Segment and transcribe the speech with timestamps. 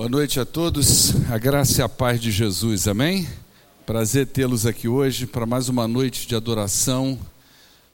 [0.00, 3.28] Boa noite a todos, a graça e a paz de Jesus, amém?
[3.84, 7.18] Prazer tê-los aqui hoje para mais uma noite de adoração,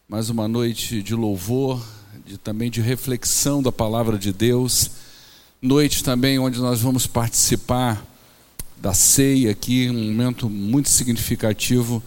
[0.09, 1.84] mais uma noite de louvor,
[2.24, 4.88] de, também de reflexão da palavra de Deus,
[5.61, 8.06] noite também onde nós vamos participar
[8.77, 12.00] da ceia aqui, um momento muito significativo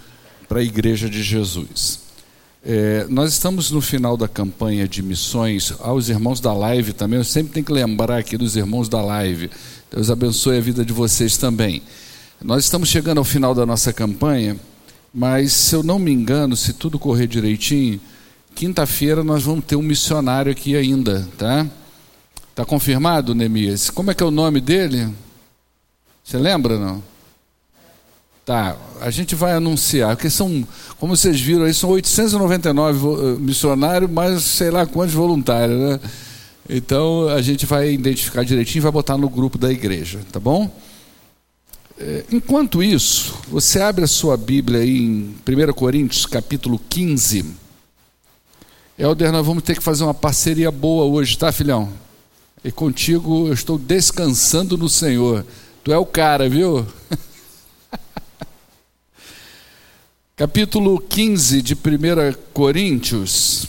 [0.47, 2.08] para a Igreja de Jesus.
[2.63, 7.17] É, nós estamos no final da campanha de missões aos irmãos da live também.
[7.17, 9.49] Eu sempre tenho que lembrar aqui dos irmãos da live.
[9.91, 11.81] Deus abençoe a vida de vocês também.
[12.43, 14.57] Nós estamos chegando ao final da nossa campanha,
[15.13, 17.99] mas se eu não me engano, se tudo correr direitinho,
[18.55, 21.65] quinta-feira nós vamos ter um missionário aqui ainda, tá?
[22.53, 23.89] Tá confirmado, Neemias?
[23.89, 25.13] Como é que é o nome dele?
[26.23, 27.01] Você lembra não?
[28.49, 30.67] Tá, a gente vai anunciar, porque são,
[30.99, 35.99] como vocês viram aí, são 899 eh, missionários, mais sei lá quantos voluntários, né?
[36.67, 40.67] Então a gente vai identificar direitinho e vai botar no grupo da igreja, tá bom?
[41.99, 47.53] Eh, enquanto isso, você abre a sua Bíblia aí em 1 Coríntios capítulo 15.
[48.97, 51.87] Helder, nós vamos ter que fazer uma parceria boa hoje, tá, filhão?
[52.63, 55.45] E contigo eu estou descansando no Senhor.
[55.83, 56.83] Tu é o cara, viu?
[60.39, 61.77] capítulo 15 de 1
[62.53, 63.65] Coríntios.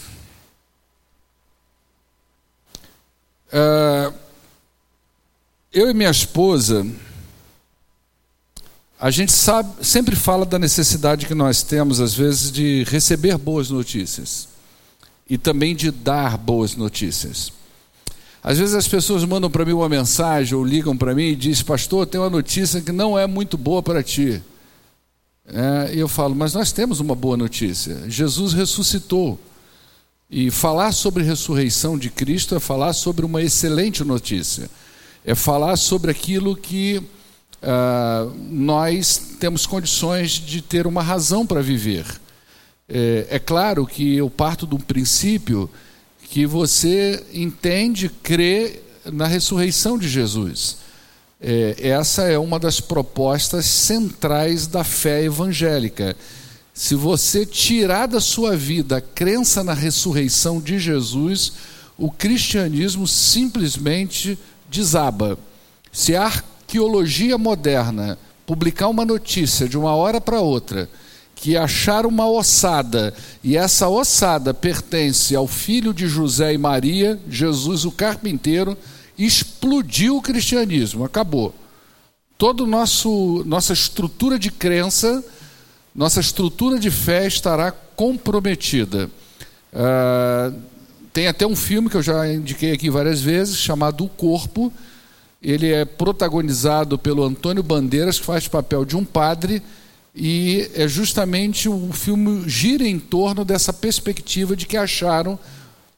[3.53, 4.15] Uh,
[5.73, 6.87] eu e minha esposa,
[9.01, 13.69] a gente sabe, sempre fala da necessidade que nós temos, às vezes, de receber boas
[13.69, 14.47] notícias
[15.29, 17.53] e também de dar boas notícias.
[18.41, 21.65] Às vezes as pessoas mandam para mim uma mensagem ou ligam para mim e dizem,
[21.65, 24.41] pastor, tem uma notícia que não é muito boa para ti.
[25.53, 29.39] É, eu falo, mas nós temos uma boa notícia: Jesus ressuscitou.
[30.33, 34.71] E falar sobre ressurreição de Cristo é falar sobre uma excelente notícia,
[35.25, 42.07] é falar sobre aquilo que uh, nós temos condições de ter uma razão para viver.
[42.89, 45.69] É, é claro que eu parto de um princípio
[46.23, 50.77] que você entende, crê na ressurreição de Jesus.
[51.41, 56.15] É, essa é uma das propostas centrais da fé evangélica.
[56.75, 61.53] Se você tirar da sua vida a crença na ressurreição de Jesus,
[61.97, 64.39] o cristianismo simplesmente
[64.71, 65.39] desaba.
[65.91, 70.89] Se a arqueologia moderna publicar uma notícia de uma hora para outra
[71.35, 77.87] que acharam uma ossada e essa ossada pertence ao filho de José e Maria, Jesus
[77.87, 78.77] o carpinteiro,
[79.27, 81.55] explodiu o cristianismo, acabou.
[82.39, 85.23] Toda nossa estrutura de crença,
[85.95, 89.11] nossa estrutura de fé estará comprometida.
[89.73, 90.59] Uh,
[91.13, 94.73] tem até um filme que eu já indiquei aqui várias vezes, chamado O Corpo.
[95.43, 99.63] Ele é protagonizado pelo Antônio Bandeiras, que faz papel de um padre,
[100.15, 105.39] e é justamente o filme gira em torno dessa perspectiva de que acharam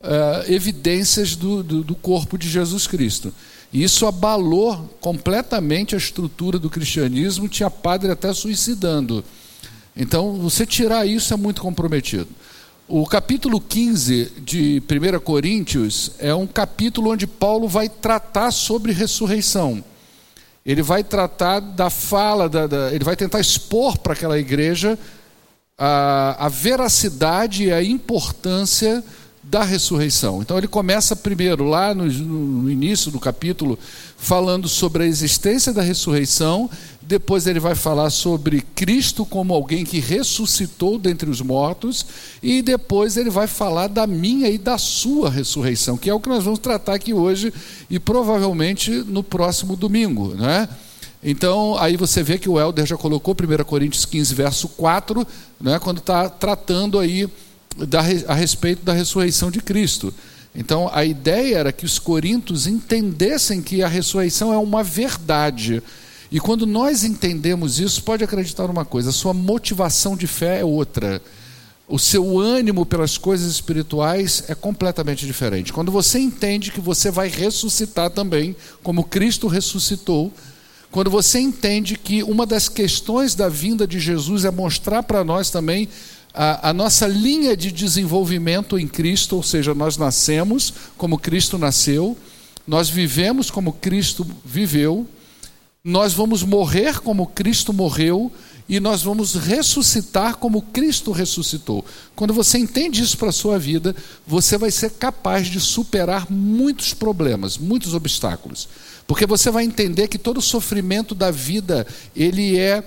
[0.02, 3.32] uh, evidências do, do, do corpo de Jesus Cristo.
[3.72, 9.24] E isso abalou completamente a estrutura do cristianismo, tinha padre até suicidando.
[9.96, 12.28] Então, você tirar isso é muito comprometido.
[12.86, 19.82] O capítulo 15 de 1 Coríntios é um capítulo onde Paulo vai tratar sobre ressurreição.
[20.64, 24.98] Ele vai tratar da fala, da, da, ele vai tentar expor para aquela igreja
[25.78, 29.02] a, a veracidade e a importância
[29.52, 30.40] da ressurreição.
[30.40, 33.78] Então ele começa primeiro, lá no, no, início do capítulo,
[34.16, 36.70] falando sobre a existência da ressurreição,
[37.02, 42.06] depois ele vai falar sobre Cristo como alguém que ressuscitou dentre os mortos,
[42.42, 46.30] e depois ele vai falar da minha e da sua ressurreição, que é o que
[46.30, 47.52] nós vamos tratar aqui hoje
[47.90, 50.66] e provavelmente no próximo domingo, não é?
[51.22, 55.26] Então, aí você vê que o Helder já colocou 1 Coríntios 15, verso 4,
[55.60, 57.28] né, quando está tratando aí
[57.76, 60.12] da, a respeito da ressurreição de Cristo.
[60.54, 65.82] Então, a ideia era que os coríntios entendessem que a ressurreição é uma verdade.
[66.30, 70.64] E quando nós entendemos isso, pode acreditar numa coisa: a sua motivação de fé é
[70.64, 71.22] outra.
[71.88, 75.72] O seu ânimo pelas coisas espirituais é completamente diferente.
[75.72, 80.32] Quando você entende que você vai ressuscitar também, como Cristo ressuscitou,
[80.90, 85.50] quando você entende que uma das questões da vinda de Jesus é mostrar para nós
[85.50, 85.88] também
[86.34, 92.16] a, a, nossa linha de desenvolvimento em Cristo, ou seja, nós nascemos como Cristo nasceu,
[92.66, 95.06] nós vivemos como Cristo viveu,
[95.84, 98.30] nós vamos morrer como Cristo morreu,
[98.68, 101.84] e nós vamos ressuscitar como Cristo ressuscitou.
[102.14, 103.94] Quando você entende isso para a sua vida,
[104.26, 108.68] você vai ser capaz de superar muitos problemas, muitos obstáculos.
[109.06, 112.82] Porque você vai entender que todo sofrimento da vida, ele é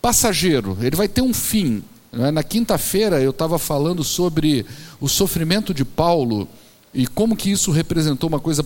[0.00, 1.84] passageiro, ele vai ter um fim.
[2.12, 2.30] É?
[2.30, 4.64] Na quinta-feira eu estava falando sobre
[5.00, 6.48] o sofrimento de Paulo
[6.92, 8.64] e como que isso representou uma coisa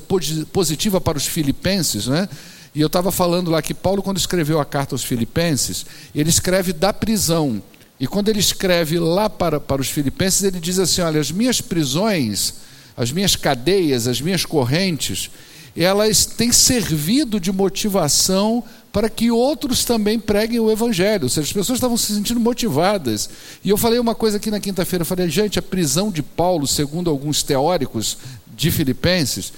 [0.52, 2.28] positiva para os filipenses, né?
[2.74, 5.84] E eu estava falando lá que Paulo, quando escreveu a carta aos filipenses,
[6.14, 7.62] ele escreve da prisão.
[8.00, 11.60] E quando ele escreve lá para, para os filipenses, ele diz assim: olha, as minhas
[11.60, 12.54] prisões,
[12.96, 15.30] as minhas cadeias, as minhas correntes,
[15.76, 21.24] elas têm servido de motivação para que outros também preguem o evangelho.
[21.24, 23.30] Ou seja, as pessoas estavam se sentindo motivadas.
[23.64, 27.08] E eu falei uma coisa aqui na quinta-feira, falei, gente, a prisão de Paulo, segundo
[27.08, 28.18] alguns teóricos
[28.54, 29.52] de Filipenses,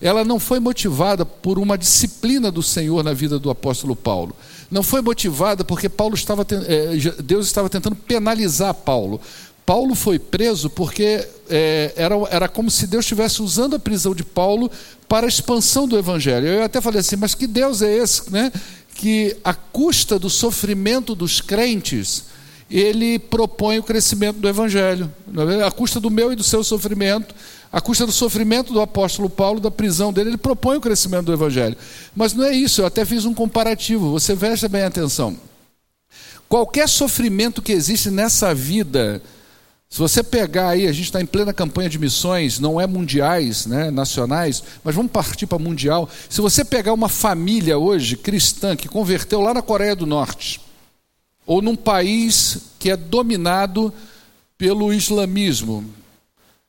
[0.00, 4.36] ela não foi motivada por uma disciplina do Senhor na vida do apóstolo Paulo.
[4.70, 9.20] Não foi motivada porque Paulo estava, eh, Deus estava tentando penalizar Paulo.
[9.66, 14.22] Paulo foi preso porque é, era, era como se Deus estivesse usando a prisão de
[14.22, 14.70] Paulo
[15.08, 16.46] para a expansão do evangelho.
[16.46, 18.52] Eu até falei assim, mas que Deus é esse, né?
[18.94, 22.26] Que a custa do sofrimento dos crentes,
[22.70, 25.12] ele propõe o crescimento do evangelho.
[25.58, 27.34] É a custa do meu e do seu sofrimento,
[27.72, 31.32] a custa do sofrimento do apóstolo Paulo, da prisão dele, ele propõe o crescimento do
[31.32, 31.76] evangelho.
[32.14, 35.36] Mas não é isso, eu até fiz um comparativo, você veja bem atenção.
[36.48, 39.20] Qualquer sofrimento que existe nessa vida,
[39.96, 43.64] se você pegar aí, a gente está em plena campanha de missões, não é mundiais,
[43.64, 46.06] né, nacionais, mas vamos partir para mundial.
[46.28, 50.60] Se você pegar uma família hoje cristã que converteu lá na Coreia do Norte,
[51.46, 53.90] ou num país que é dominado
[54.58, 55.82] pelo islamismo,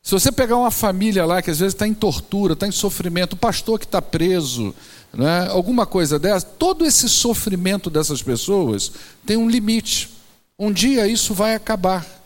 [0.02, 3.34] se você pegar uma família lá que às vezes está em tortura, está em sofrimento,
[3.34, 4.74] o pastor que está preso,
[5.14, 8.90] né, alguma coisa dessa, todo esse sofrimento dessas pessoas
[9.26, 10.12] tem um limite.
[10.58, 12.18] Um dia isso vai acabar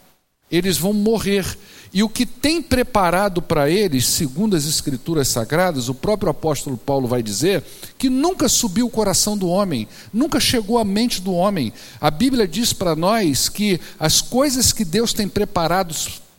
[0.51, 1.45] eles vão morrer.
[1.93, 7.07] E o que tem preparado para eles, segundo as Escrituras Sagradas, o próprio apóstolo Paulo
[7.07, 7.63] vai dizer
[7.97, 11.73] que nunca subiu o coração do homem, nunca chegou à mente do homem.
[11.99, 15.95] A Bíblia diz para nós que as coisas que Deus tem preparado,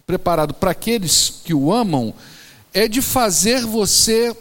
[0.06, 2.14] preparado para aqueles que o amam
[2.72, 4.34] é de fazer você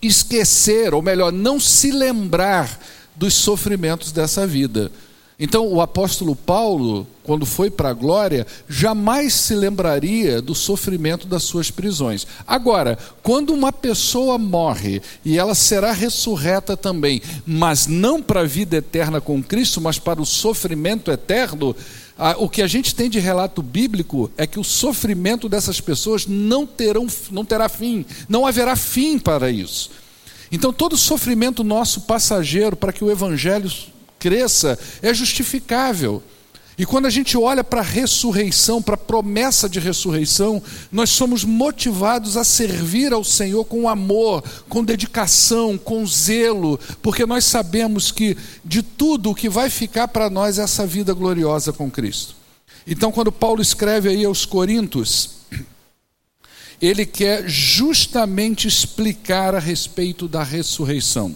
[0.00, 2.80] esquecer, ou melhor, não se lembrar
[3.16, 4.90] dos sofrimentos dessa vida.
[5.42, 11.44] Então, o apóstolo Paulo, quando foi para a glória, jamais se lembraria do sofrimento das
[11.44, 12.26] suas prisões.
[12.46, 18.76] Agora, quando uma pessoa morre e ela será ressurreta também, mas não para a vida
[18.76, 21.74] eterna com Cristo, mas para o sofrimento eterno,
[22.36, 26.66] o que a gente tem de relato bíblico é que o sofrimento dessas pessoas não,
[26.66, 29.90] terão, não terá fim, não haverá fim para isso.
[30.52, 33.70] Então, todo sofrimento nosso passageiro, para que o evangelho
[34.20, 36.22] cresça, é justificável.
[36.78, 41.44] E quando a gente olha para a ressurreição, para a promessa de ressurreição, nós somos
[41.44, 48.34] motivados a servir ao Senhor com amor, com dedicação, com zelo, porque nós sabemos que
[48.64, 52.34] de tudo o que vai ficar para nós é essa vida gloriosa com Cristo.
[52.86, 55.40] Então, quando Paulo escreve aí aos Coríntios,
[56.80, 61.34] ele quer justamente explicar a respeito da ressurreição.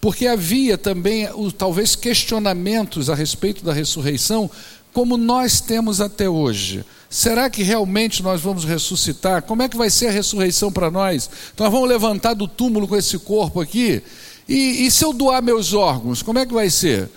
[0.00, 1.28] Porque havia também,
[1.58, 4.50] talvez, questionamentos a respeito da ressurreição,
[4.92, 6.84] como nós temos até hoje.
[7.08, 9.42] Será que realmente nós vamos ressuscitar?
[9.42, 11.28] Como é que vai ser a ressurreição para nós?
[11.52, 14.02] Então, nós vamos levantar do túmulo com esse corpo aqui?
[14.48, 17.08] E, e se eu doar meus órgãos, como é que vai ser?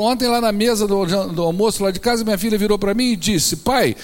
[0.00, 3.12] Ontem, lá na mesa do, do almoço, lá de casa, minha filha virou para mim
[3.12, 3.96] e disse: Pai,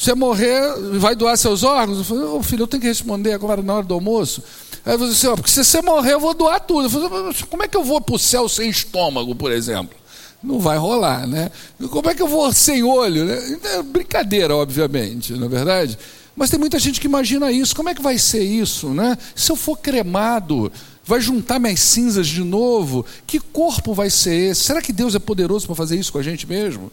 [0.00, 0.58] você morrer,
[0.98, 1.98] vai doar seus órgãos?
[1.98, 4.42] Eu falei: oh, Filho, eu tenho que responder agora na hora do almoço.
[4.82, 6.86] Aí você assim, ó, porque se você morrer, eu vou doar tudo.
[6.86, 9.94] Eu falei, como é que eu vou para o céu sem estômago, por exemplo?
[10.42, 11.50] Não vai rolar, né?
[11.90, 13.26] Como é que eu vou sem olho?
[13.26, 13.58] Né?
[13.74, 15.98] É brincadeira, obviamente, não é verdade?
[16.34, 17.76] Mas tem muita gente que imagina isso.
[17.76, 19.18] Como é que vai ser isso, né?
[19.36, 20.72] Se eu for cremado,
[21.04, 23.04] vai juntar minhas cinzas de novo?
[23.26, 24.62] Que corpo vai ser esse?
[24.62, 26.90] Será que Deus é poderoso para fazer isso com a gente mesmo?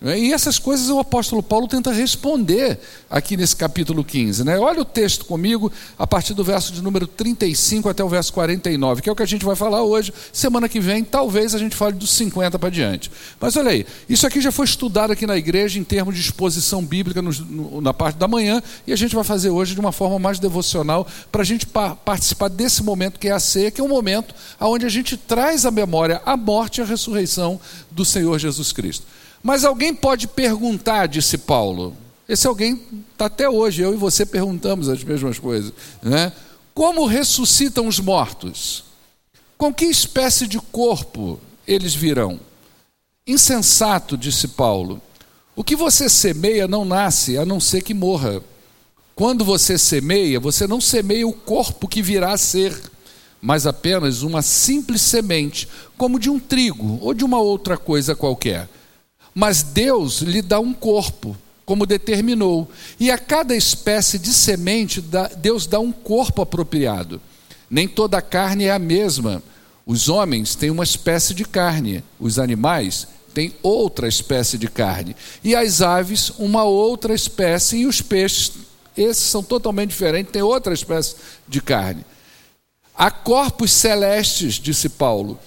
[0.00, 0.18] Né?
[0.18, 2.78] E essas coisas o apóstolo Paulo tenta responder
[3.10, 4.44] aqui nesse capítulo 15.
[4.44, 4.58] Né?
[4.58, 9.02] Olha o texto comigo, a partir do verso de número 35 até o verso 49,
[9.02, 10.12] que é o que a gente vai falar hoje.
[10.32, 13.10] Semana que vem, talvez a gente fale dos 50 para diante.
[13.40, 16.84] Mas olha aí, isso aqui já foi estudado aqui na igreja em termos de exposição
[16.84, 19.92] bíblica no, no, na parte da manhã, e a gente vai fazer hoje de uma
[19.92, 23.80] forma mais devocional para a gente pa participar desse momento que é a ceia, que
[23.80, 28.04] é um momento onde a gente traz à memória a morte e a ressurreição do
[28.04, 29.04] Senhor Jesus Cristo.
[29.42, 31.96] Mas alguém pode perguntar, disse Paulo.
[32.28, 35.72] Esse alguém está até hoje, eu e você perguntamos as mesmas coisas.
[36.02, 36.32] Né?
[36.74, 38.84] Como ressuscitam os mortos?
[39.56, 42.38] Com que espécie de corpo eles virão?
[43.26, 45.00] Insensato, disse Paulo.
[45.56, 48.42] O que você semeia não nasce, a não ser que morra.
[49.14, 52.80] Quando você semeia, você não semeia o corpo que virá a ser,
[53.40, 55.66] mas apenas uma simples semente,
[55.96, 58.68] como de um trigo ou de uma outra coisa qualquer.
[59.34, 65.04] Mas Deus lhe dá um corpo, como determinou, e a cada espécie de semente
[65.36, 67.20] Deus dá um corpo apropriado.
[67.70, 69.42] Nem toda a carne é a mesma.
[69.84, 73.06] Os homens têm uma espécie de carne, os animais
[73.38, 75.14] tem outra espécie de carne.
[75.44, 77.78] E as aves, uma outra espécie.
[77.78, 78.52] E os peixes,
[78.96, 81.14] esses são totalmente diferentes, têm outra espécie
[81.46, 82.04] de carne.
[82.96, 85.38] Há corpos celestes, disse Paulo,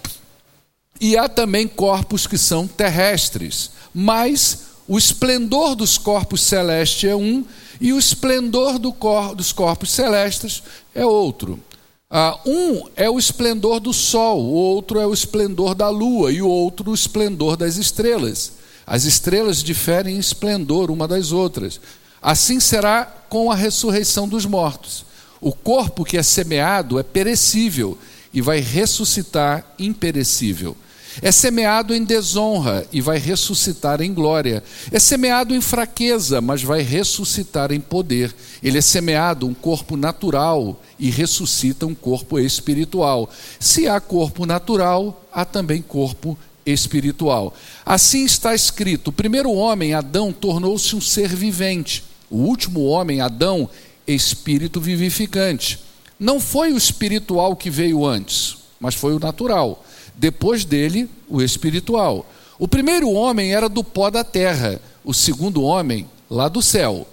[1.02, 3.72] e há também corpos que são terrestres.
[3.92, 7.44] Mas o esplendor dos corpos celestes é um
[7.82, 10.62] e o esplendor do cor, dos corpos celestes
[10.94, 11.60] é outro.
[12.08, 16.42] Ah, um é o esplendor do sol, o outro é o esplendor da lua e
[16.42, 18.52] o outro o esplendor das estrelas.
[18.86, 21.82] As estrelas diferem em esplendor uma das outras.
[22.22, 25.04] Assim será com a ressurreição dos mortos.
[25.40, 27.98] O corpo que é semeado é perecível
[28.32, 30.78] e vai ressuscitar imperecível.
[31.22, 34.64] É semeado em desonra e vai ressuscitar em glória.
[34.92, 38.34] É semeado em fraqueza, mas vai ressuscitar em poder.
[38.62, 43.30] Ele é semeado um corpo natural e ressuscita um corpo espiritual.
[43.60, 47.54] Se há corpo natural, há também corpo espiritual.
[47.86, 52.04] Assim está escrito: o primeiro homem, Adão, tornou-se um ser vivente.
[52.30, 53.70] O último homem, Adão,
[54.08, 55.80] espírito vivificante.
[56.20, 59.84] Não foi o espiritual que veio antes, mas foi o natural.
[60.16, 62.26] Depois dele, o espiritual.
[62.60, 67.08] O primeiro homem era do pó da terra, o segundo homem, lá do céu.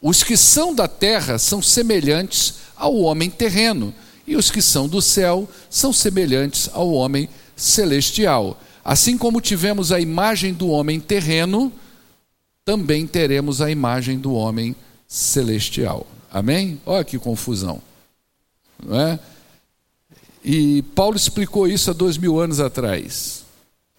[0.00, 3.94] Os que são da terra são semelhantes ao homem terreno,
[4.26, 8.60] e os que são do céu são semelhantes ao homem celestial.
[8.84, 11.72] Assim como tivemos a imagem do homem terreno,
[12.64, 14.74] também teremos a imagem do homem
[15.06, 16.06] celestial.
[16.30, 16.80] Amém?
[16.84, 17.80] Olha que confusão.
[18.84, 19.18] Não é?
[20.50, 23.44] E Paulo explicou isso há dois mil anos atrás.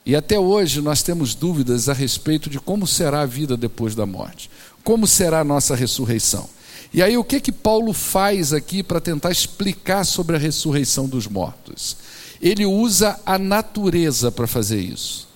[0.03, 4.03] E até hoje nós temos dúvidas a respeito de como será a vida depois da
[4.03, 4.49] morte,
[4.83, 6.49] como será a nossa ressurreição.
[6.91, 11.27] E aí o que que Paulo faz aqui para tentar explicar sobre a ressurreição dos
[11.27, 11.97] mortos?
[12.41, 15.27] Ele usa a natureza para fazer isso.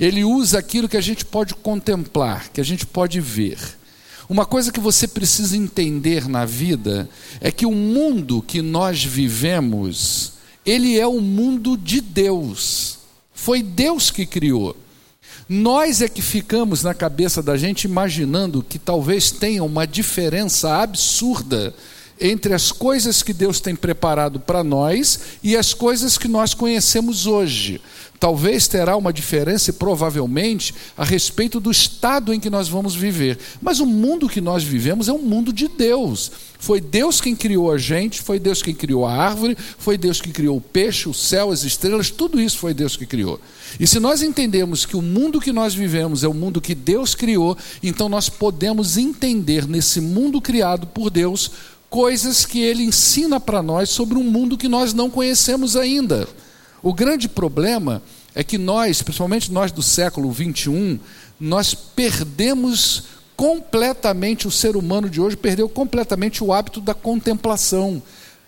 [0.00, 3.58] Ele usa aquilo que a gente pode contemplar, que a gente pode ver.
[4.26, 7.06] Uma coisa que você precisa entender na vida
[7.42, 10.31] é que o mundo que nós vivemos
[10.64, 12.98] ele é o mundo de Deus.
[13.34, 14.76] Foi Deus que criou.
[15.48, 21.74] Nós é que ficamos na cabeça da gente imaginando que talvez tenha uma diferença absurda
[22.22, 27.26] entre as coisas que Deus tem preparado para nós e as coisas que nós conhecemos
[27.26, 27.80] hoje.
[28.20, 33.36] Talvez terá uma diferença e provavelmente a respeito do estado em que nós vamos viver.
[33.60, 36.30] Mas o mundo que nós vivemos é um mundo de Deus.
[36.60, 40.30] Foi Deus quem criou a gente, foi Deus quem criou a árvore, foi Deus que
[40.30, 43.40] criou o peixe, o céu, as estrelas, tudo isso foi Deus que criou.
[43.80, 47.16] E se nós entendemos que o mundo que nós vivemos é o mundo que Deus
[47.16, 51.50] criou, então nós podemos entender nesse mundo criado por Deus
[51.92, 56.26] coisas que ele ensina para nós sobre um mundo que nós não conhecemos ainda.
[56.82, 58.02] O grande problema
[58.34, 60.98] é que nós, principalmente nós do século 21,
[61.38, 63.02] nós perdemos
[63.36, 68.02] completamente, o ser humano de hoje perdeu completamente o hábito da contemplação.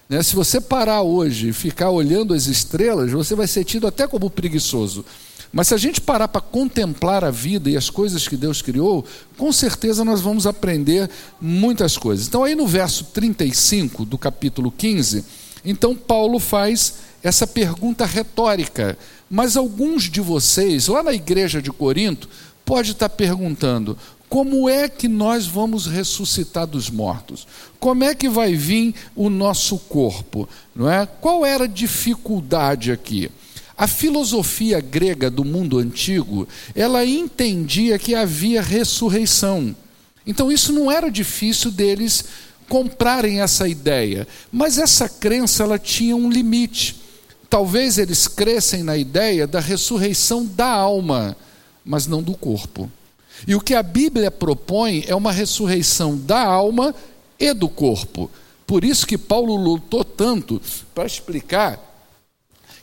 [0.09, 0.23] Né?
[0.23, 4.31] Se você parar hoje e ficar olhando as estrelas, você vai ser tido até como
[4.31, 5.05] preguiçoso.
[5.54, 9.04] Mas se a gente parar para contemplar a vida e as coisas que Deus criou,
[9.38, 11.08] com certeza nós vamos aprender
[11.40, 12.26] muitas coisas.
[12.26, 15.25] Então, aí no verso 35 do capítulo 15,
[15.64, 18.99] então Paulo faz essa pergunta retórica.
[19.30, 22.28] Mas alguns de vocês, lá na igreja de Corinto,
[22.64, 23.96] pode estar perguntando:
[24.28, 27.46] como é que nós vamos ressuscitar dos mortos?
[27.78, 30.49] Como é que vai vir o nosso corpo?
[30.75, 31.06] Não é?
[31.06, 33.30] Qual era a dificuldade aqui?
[33.76, 39.75] A filosofia grega do mundo antigo, ela entendia que havia ressurreição.
[40.25, 42.25] Então isso não era difícil deles
[42.69, 46.97] comprarem essa ideia, mas essa crença ela tinha um limite.
[47.50, 51.37] Talvez eles crescem na ideia da ressurreição da alma,
[51.85, 52.90] mas não do corpo.
[53.47, 56.95] E o que a Bíblia propõe é uma ressurreição da alma
[57.38, 58.31] e do corpo.
[58.66, 60.62] Por isso que Paulo lutou tanto
[60.95, 61.84] para explicar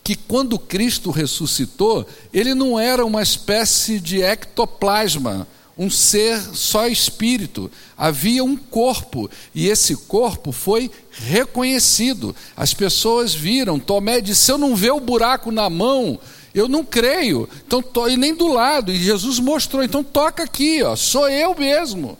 [0.03, 7.72] que quando Cristo ressuscitou, ele não era uma espécie de ectoplasma, um ser só espírito.
[7.98, 12.36] Havia um corpo e esse corpo foi reconhecido.
[12.55, 13.79] As pessoas viram.
[13.79, 16.20] Tomé disse: Se eu não ver o buraco na mão,
[16.53, 17.48] Eu não creio.
[17.65, 18.10] Então, to...
[18.10, 18.91] e nem do lado.
[18.91, 19.84] E Jesus mostrou.
[19.84, 20.96] Então, toca aqui, ó.
[20.96, 22.17] Sou eu mesmo.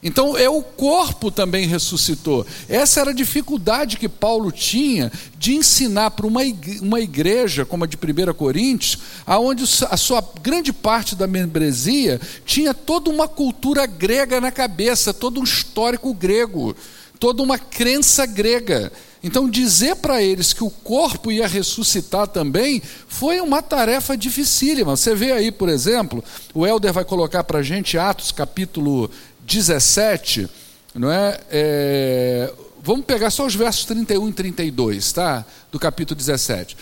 [0.00, 2.46] Então, é o corpo também ressuscitou.
[2.68, 7.96] Essa era a dificuldade que Paulo tinha de ensinar para uma igreja, como a de
[7.96, 14.52] 1 Coríntios, aonde a sua grande parte da membresia tinha toda uma cultura grega na
[14.52, 16.76] cabeça, todo um histórico grego,
[17.18, 18.92] toda uma crença grega.
[19.20, 24.96] Então, dizer para eles que o corpo ia ressuscitar também foi uma tarefa dificílima.
[24.96, 26.22] Você vê aí, por exemplo,
[26.54, 29.10] o Helder vai colocar para a gente Atos capítulo
[29.48, 30.48] 17,
[30.94, 31.40] não é?
[31.50, 32.54] é?
[32.82, 35.44] Vamos pegar só os versos 31 e 32, tá?
[35.72, 36.76] Do capítulo 17.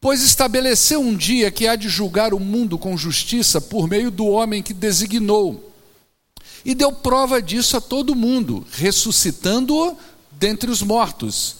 [0.00, 4.26] Pois estabeleceu um dia que há de julgar o mundo com justiça por meio do
[4.26, 5.72] homem que designou.
[6.64, 9.96] E deu prova disso a todo mundo, ressuscitando-o
[10.32, 11.56] dentre os mortos.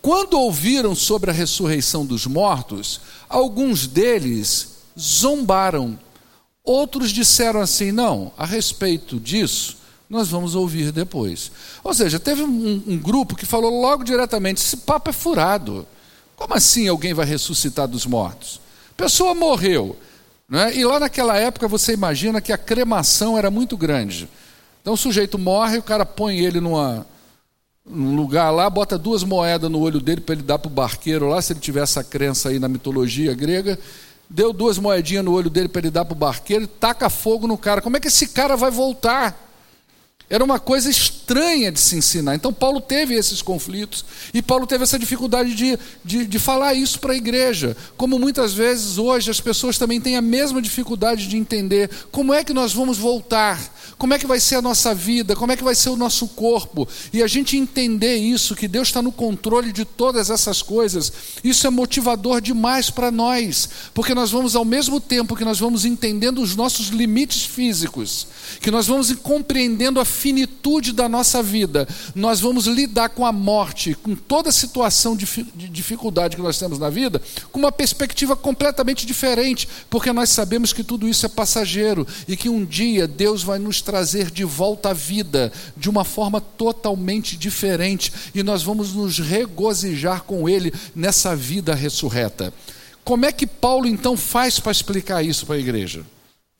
[0.00, 5.98] Quando ouviram sobre a ressurreição dos mortos, alguns deles zombaram.
[6.64, 9.78] Outros disseram assim: não, a respeito disso,
[10.08, 11.50] nós vamos ouvir depois.
[11.82, 15.86] Ou seja, teve um, um grupo que falou logo diretamente: esse papo é furado.
[16.36, 18.60] Como assim alguém vai ressuscitar dos mortos?
[18.92, 19.96] A pessoa morreu.
[20.48, 20.76] Né?
[20.76, 24.28] E lá naquela época você imagina que a cremação era muito grande.
[24.82, 27.06] Então o sujeito morre, o cara põe ele numa,
[27.86, 31.28] num lugar lá, bota duas moedas no olho dele para ele dar para o barqueiro
[31.28, 33.78] lá, se ele tiver essa crença aí na mitologia grega,
[34.32, 37.58] deu duas moedinhas no olho dele para ele dar para o barqueiro, taca fogo no
[37.58, 37.82] cara.
[37.82, 39.51] Como é que esse cara vai voltar?
[40.32, 42.34] Era uma coisa estranha de se ensinar.
[42.34, 46.98] Então, Paulo teve esses conflitos e Paulo teve essa dificuldade de, de, de falar isso
[47.00, 47.76] para a igreja.
[47.98, 52.42] Como muitas vezes hoje as pessoas também têm a mesma dificuldade de entender como é
[52.42, 53.60] que nós vamos voltar,
[53.98, 56.26] como é que vai ser a nossa vida, como é que vai ser o nosso
[56.28, 56.88] corpo.
[57.12, 61.12] E a gente entender isso, que Deus está no controle de todas essas coisas,
[61.44, 65.84] isso é motivador demais para nós, porque nós vamos, ao mesmo tempo que nós vamos
[65.84, 68.26] entendendo os nossos limites físicos,
[68.62, 73.92] que nós vamos compreendendo a finitude da nossa vida, nós vamos lidar com a morte,
[73.96, 75.26] com toda a situação de
[75.68, 80.84] dificuldade que nós temos na vida, com uma perspectiva completamente diferente, porque nós sabemos que
[80.84, 84.92] tudo isso é passageiro e que um dia Deus vai nos trazer de volta à
[84.92, 91.74] vida de uma forma totalmente diferente e nós vamos nos regozijar com Ele nessa vida
[91.74, 92.54] ressurreta.
[93.02, 96.04] Como é que Paulo então faz para explicar isso para a igreja?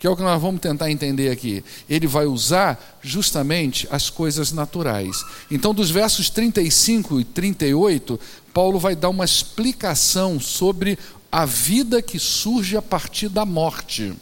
[0.02, 1.62] Que é o que nós vamos tentar entender aqui.
[1.88, 5.24] Ele vai usar justamente as coisas naturais.
[5.48, 8.18] Então, dos versos 35 e 38,
[8.52, 10.98] Paulo vai dar uma explicação sobre
[11.30, 14.12] a vida que surge a partir da morte.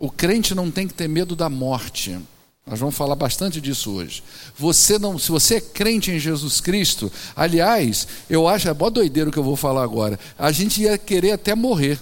[0.00, 2.18] O crente não tem que ter medo da morte.
[2.66, 4.20] Nós vamos falar bastante disso hoje.
[4.58, 9.30] Você não, se você é crente em Jesus Cristo, aliás, eu acho, é mó doideiro
[9.30, 10.18] que eu vou falar agora.
[10.36, 12.00] A gente ia querer até morrer.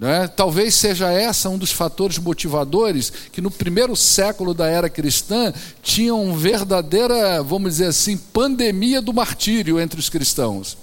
[0.00, 0.26] É?
[0.26, 5.52] Talvez seja essa um dos fatores motivadores que no primeiro século da era cristã
[5.82, 10.76] tinham verdadeira, vamos dizer assim, pandemia do martírio entre os cristãos.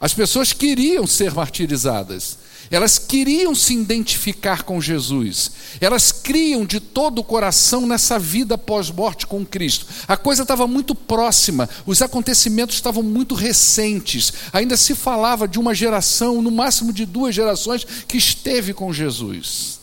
[0.00, 2.38] As pessoas queriam ser martirizadas.
[2.70, 5.50] Elas queriam se identificar com Jesus.
[5.80, 9.86] Elas criam de todo o coração nessa vida pós-morte com Cristo.
[10.08, 14.32] A coisa estava muito próxima, os acontecimentos estavam muito recentes.
[14.52, 19.80] Ainda se falava de uma geração, no máximo de duas gerações, que esteve com Jesus.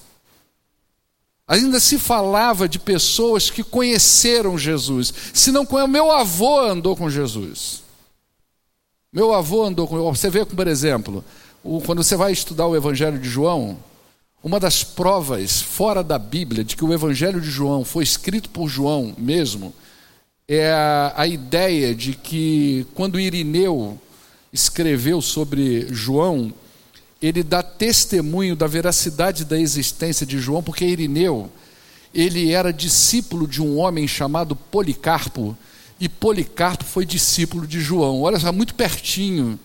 [1.47, 5.13] Ainda se falava de pessoas que conheceram Jesus.
[5.33, 7.83] Se não conhece, meu avô andou com Jesus.
[9.11, 9.97] Meu avô andou com.
[10.13, 11.25] Você vê, por exemplo,
[11.63, 13.77] quando você vai estudar o Evangelho de João,
[14.43, 18.67] uma das provas fora da Bíblia de que o Evangelho de João foi escrito por
[18.67, 19.73] João mesmo
[20.47, 23.97] é a, a ideia de que quando Irineu
[24.51, 26.53] escreveu sobre João,
[27.21, 31.49] ele dá testemunho da veracidade da existência de João, porque Irineu
[32.13, 35.55] ele era discípulo de um homem chamado Policarpo,
[35.97, 38.21] e Policarpo foi discípulo de João.
[38.21, 39.57] Olha só, muito pertinho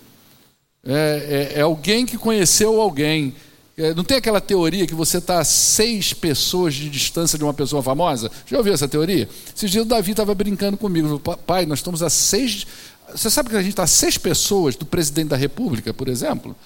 [0.86, 3.34] é, é, é alguém que conheceu alguém.
[3.76, 7.52] É, não tem aquela teoria que você está a seis pessoas de distância de uma
[7.52, 8.30] pessoa famosa?
[8.46, 9.28] Já ouviu essa teoria?
[9.54, 11.20] Esses dias o Davi estava brincando comigo.
[11.46, 12.66] Pai, nós estamos a seis.
[13.14, 16.56] Você sabe que a gente está a seis pessoas do presidente da República, por exemplo?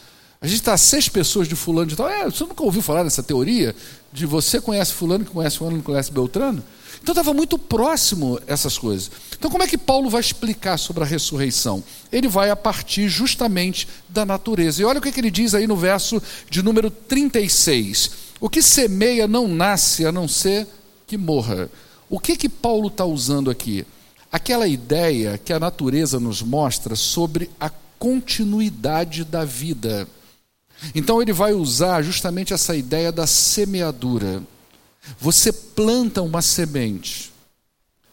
[0.43, 2.09] A gente está seis pessoas de fulano de tal.
[2.09, 3.77] É, você nunca ouviu falar dessa teoria?
[4.11, 6.65] De você conhece fulano que conhece fulano que conhece Beltrano?
[7.03, 9.11] Então estava muito próximo essas coisas.
[9.39, 11.85] Então, como é que Paulo vai explicar sobre a ressurreição?
[12.11, 14.81] Ele vai a partir justamente da natureza.
[14.81, 18.11] E olha o que, que ele diz aí no verso de número 36.
[18.41, 20.67] O que semeia não nasce a não ser
[21.07, 21.71] que morra.
[22.09, 23.87] O que, que Paulo está usando aqui?
[24.33, 30.09] Aquela ideia que a natureza nos mostra sobre a continuidade da vida.
[30.95, 34.43] Então ele vai usar justamente essa ideia da semeadura.
[35.19, 37.33] Você planta uma semente.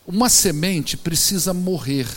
[0.06, 2.08] Uma semente precisa morrer.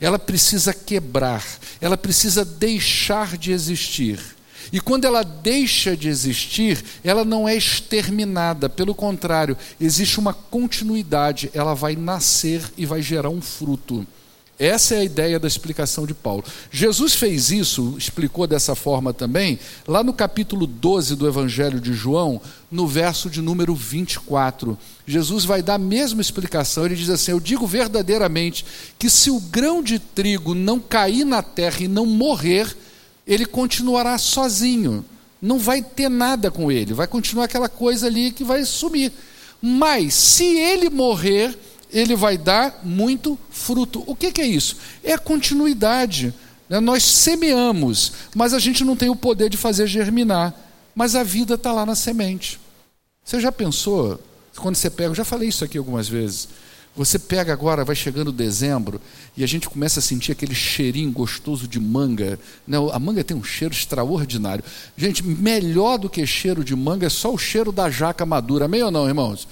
[0.00, 1.44] Ela precisa quebrar,
[1.80, 4.18] ela precisa deixar de existir.
[4.72, 11.50] E quando ela deixa de existir, ela não é exterminada, pelo contrário, existe uma continuidade,
[11.52, 14.06] ela vai nascer e vai gerar um fruto.
[14.58, 16.44] Essa é a ideia da explicação de Paulo.
[16.70, 22.40] Jesus fez isso, explicou dessa forma também, lá no capítulo 12 do Evangelho de João,
[22.70, 24.78] no verso de número 24.
[25.06, 28.64] Jesus vai dar a mesma explicação, ele diz assim: Eu digo verdadeiramente
[28.98, 32.76] que se o grão de trigo não cair na terra e não morrer,
[33.26, 35.04] ele continuará sozinho,
[35.40, 39.12] não vai ter nada com ele, vai continuar aquela coisa ali que vai sumir.
[39.60, 41.56] Mas se ele morrer,
[41.92, 44.02] ele vai dar muito fruto.
[44.06, 44.76] O que, que é isso?
[45.04, 46.32] É a continuidade.
[46.68, 46.80] Né?
[46.80, 50.54] Nós semeamos, mas a gente não tem o poder de fazer germinar.
[50.94, 52.58] Mas a vida está lá na semente.
[53.24, 54.20] Você já pensou,
[54.56, 56.48] quando você pega, eu já falei isso aqui algumas vezes.
[56.94, 59.00] Você pega agora, vai chegando dezembro,
[59.34, 62.38] e a gente começa a sentir aquele cheirinho gostoso de manga.
[62.66, 62.76] Né?
[62.92, 64.62] A manga tem um cheiro extraordinário.
[64.94, 68.68] Gente, melhor do que cheiro de manga é só o cheiro da jaca madura.
[68.68, 69.48] Meio ou não, irmãos?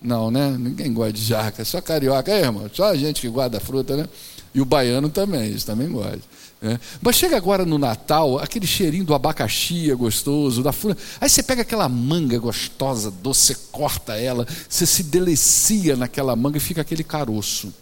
[0.00, 0.56] Não, né?
[0.58, 2.70] Ninguém gosta de jaca, só carioca, é, irmão?
[2.72, 4.08] Só a gente que guarda fruta, né?
[4.54, 6.20] E o baiano também, eles também gostam.
[6.60, 6.80] Né?
[7.00, 11.00] Mas chega agora no Natal, aquele cheirinho do abacaxi é gostoso, da fruta.
[11.20, 16.56] Aí você pega aquela manga gostosa, doce, você corta ela, você se delicia naquela manga
[16.56, 17.72] e fica aquele caroço.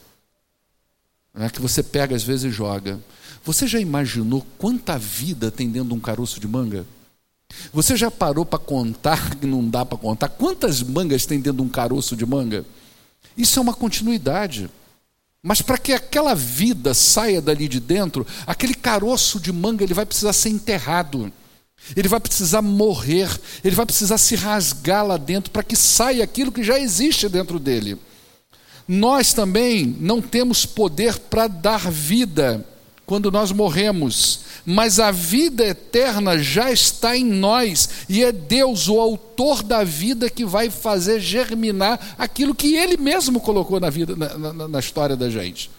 [1.33, 1.49] Né?
[1.49, 2.99] Que você pega às vezes e joga.
[3.45, 6.87] Você já imaginou quanta vida tem dentro de um caroço de manga?
[7.73, 11.63] Você já parou para contar, que não dá para contar, quantas mangas tem dentro de
[11.63, 12.65] um caroço de manga?
[13.37, 14.71] Isso é uma continuidade.
[15.43, 20.07] Mas para que aquela vida saia dali de dentro, aquele caroço de manga ele vai
[20.07, 21.31] precisar ser enterrado.
[21.95, 23.29] Ele vai precisar morrer,
[23.63, 27.59] ele vai precisar se rasgar lá dentro para que saia aquilo que já existe dentro
[27.59, 27.99] dele.
[28.89, 32.67] Nós também não temos poder para dar vida
[33.07, 38.99] quando nós morremos, mas a vida eterna já está em nós, e é Deus, o
[38.99, 44.53] autor da vida, que vai fazer germinar aquilo que Ele mesmo colocou na vida, na,
[44.53, 45.71] na, na história da gente.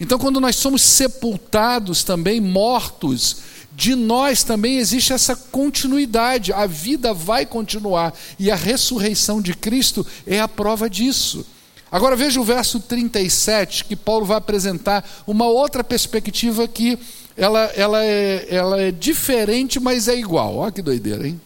[0.00, 3.36] Então, quando nós somos sepultados também, mortos,
[3.72, 10.04] de nós também existe essa continuidade, a vida vai continuar, e a ressurreição de Cristo
[10.26, 11.46] é a prova disso.
[11.90, 16.98] Agora veja o verso 37, que Paulo vai apresentar uma outra perspectiva que
[17.36, 20.56] ela, ela, é, ela é diferente, mas é igual.
[20.56, 21.40] Olha que doideira, hein?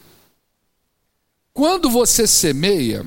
[1.54, 3.04] Quando você semeia,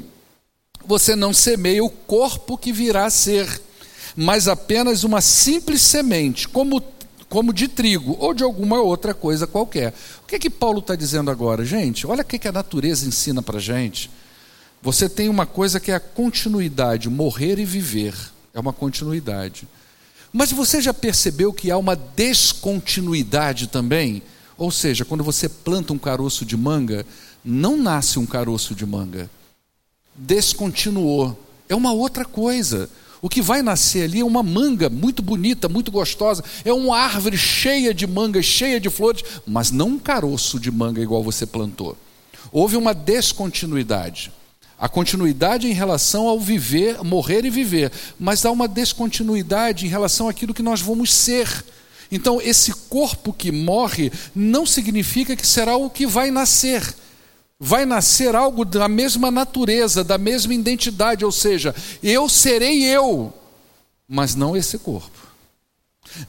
[0.86, 3.62] você não semeia o corpo que virá a ser,
[4.16, 6.82] mas apenas uma simples semente, como,
[7.28, 9.94] como de trigo ou de alguma outra coisa qualquer.
[10.24, 11.66] O que é que Paulo está dizendo agora?
[11.66, 14.12] Gente, olha o que, que a natureza ensina para a gente.
[14.86, 18.14] Você tem uma coisa que é a continuidade, morrer e viver.
[18.54, 19.68] É uma continuidade.
[20.32, 24.22] Mas você já percebeu que há uma descontinuidade também?
[24.56, 27.04] Ou seja, quando você planta um caroço de manga,
[27.44, 29.28] não nasce um caroço de manga.
[30.14, 31.36] Descontinuou.
[31.68, 32.88] É uma outra coisa.
[33.24, 36.44] O que vai nascer ali é uma manga muito bonita, muito gostosa.
[36.64, 41.02] É uma árvore cheia de mangas, cheia de flores, mas não um caroço de manga
[41.02, 41.98] igual você plantou.
[42.52, 44.32] Houve uma descontinuidade.
[44.78, 50.28] A continuidade em relação ao viver, morrer e viver, mas há uma descontinuidade em relação
[50.28, 51.66] àquilo que nós vamos ser.
[52.12, 56.84] Então, esse corpo que morre não significa que será o que vai nascer.
[57.58, 63.34] Vai nascer algo da mesma natureza, da mesma identidade, ou seja, eu serei eu,
[64.08, 65.26] mas não esse corpo.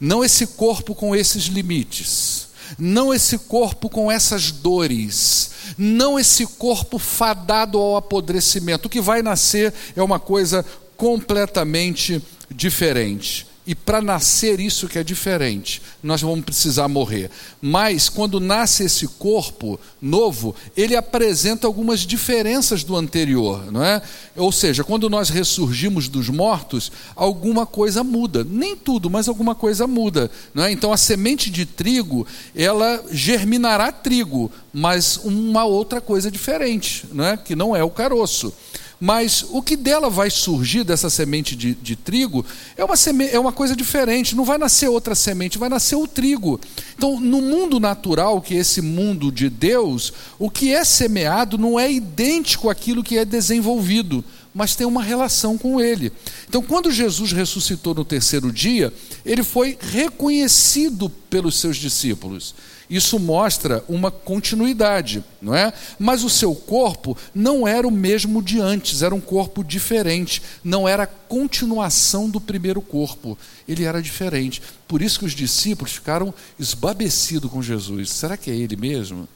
[0.00, 2.46] Não esse corpo com esses limites
[2.78, 8.86] não esse corpo com essas dores, não esse corpo fadado ao apodrecimento.
[8.86, 10.64] O que vai nascer é uma coisa
[10.96, 13.46] completamente diferente.
[13.66, 17.30] E para nascer isso que é diferente, nós vamos precisar morrer.
[17.60, 24.00] Mas quando nasce esse corpo novo, ele apresenta algumas diferenças do anterior, não é?
[24.36, 28.44] Ou seja, quando nós ressurgimos dos mortos, alguma coisa muda.
[28.48, 30.70] Nem tudo, mas alguma coisa muda, não é?
[30.70, 32.24] Então a semente de trigo,
[32.54, 37.36] ela germinará trigo, mas uma outra coisa diferente, não é?
[37.36, 38.54] Que não é o caroço.
[38.98, 42.44] Mas o que dela vai surgir, dessa semente de, de trigo,
[42.76, 44.34] é uma, seme, é uma coisa diferente.
[44.34, 46.58] Não vai nascer outra semente, vai nascer o trigo.
[46.96, 51.78] Então, no mundo natural, que é esse mundo de Deus, o que é semeado não
[51.78, 56.10] é idêntico àquilo que é desenvolvido, mas tem uma relação com ele.
[56.48, 58.90] Então, quando Jesus ressuscitou no terceiro dia,
[59.26, 62.54] ele foi reconhecido pelos seus discípulos.
[62.88, 65.72] Isso mostra uma continuidade, não é?
[65.98, 70.88] Mas o seu corpo não era o mesmo de antes, era um corpo diferente, não
[70.88, 74.62] era a continuação do primeiro corpo, ele era diferente.
[74.86, 78.10] Por isso que os discípulos ficaram esbabecidos com Jesus.
[78.10, 79.28] Será que é ele mesmo?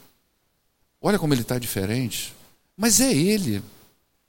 [1.03, 2.33] Olha como ele está diferente.
[2.77, 3.63] Mas é ele.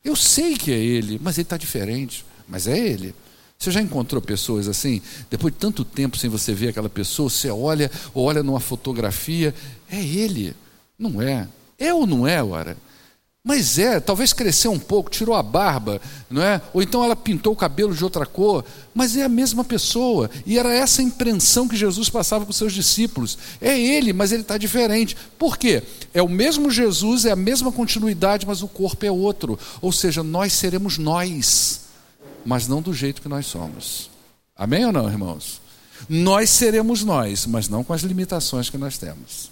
[0.03, 2.25] Eu sei que é ele, mas ele está diferente.
[2.47, 3.13] Mas é ele.
[3.61, 5.03] Você já encontrou pessoas assim?
[5.29, 9.53] Depois de tanto tempo sem você ver aquela pessoa, você olha, olha numa fotografia,
[9.87, 10.55] é ele.
[10.97, 11.47] Não é.
[11.77, 12.75] É ou não é, ora?
[13.43, 16.59] Mas é, talvez cresceu um pouco, tirou a barba, não é?
[16.73, 20.27] Ou então ela pintou o cabelo de outra cor, mas é a mesma pessoa.
[20.43, 23.37] E era essa impressão que Jesus passava os seus discípulos.
[23.61, 25.15] É ele, mas ele está diferente.
[25.37, 25.83] Por quê?
[26.15, 29.59] É o mesmo Jesus, é a mesma continuidade, mas o corpo é outro.
[29.79, 31.90] Ou seja, nós seremos nós
[32.45, 34.09] mas não do jeito que nós somos.
[34.55, 35.61] Amém ou não, irmãos?
[36.09, 39.51] Nós seremos nós, mas não com as limitações que nós temos.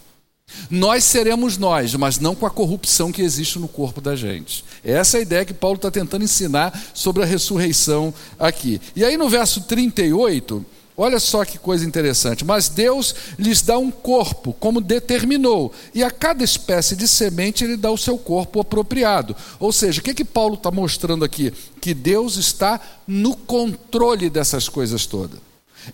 [0.69, 4.65] Nós seremos nós, mas não com a corrupção que existe no corpo da gente.
[4.83, 8.81] Essa é a ideia que Paulo está tentando ensinar sobre a ressurreição aqui.
[8.95, 10.65] E aí no verso 38,
[11.01, 12.43] Olha só que coisa interessante.
[12.43, 17.77] Mas Deus lhes dá um corpo, como determinou, e a cada espécie de semente ele
[17.77, 19.33] dá o seu corpo apropriado.
[19.61, 21.53] Ou seja, o que, que Paulo está mostrando aqui?
[21.79, 25.39] Que Deus está no controle dessas coisas todas.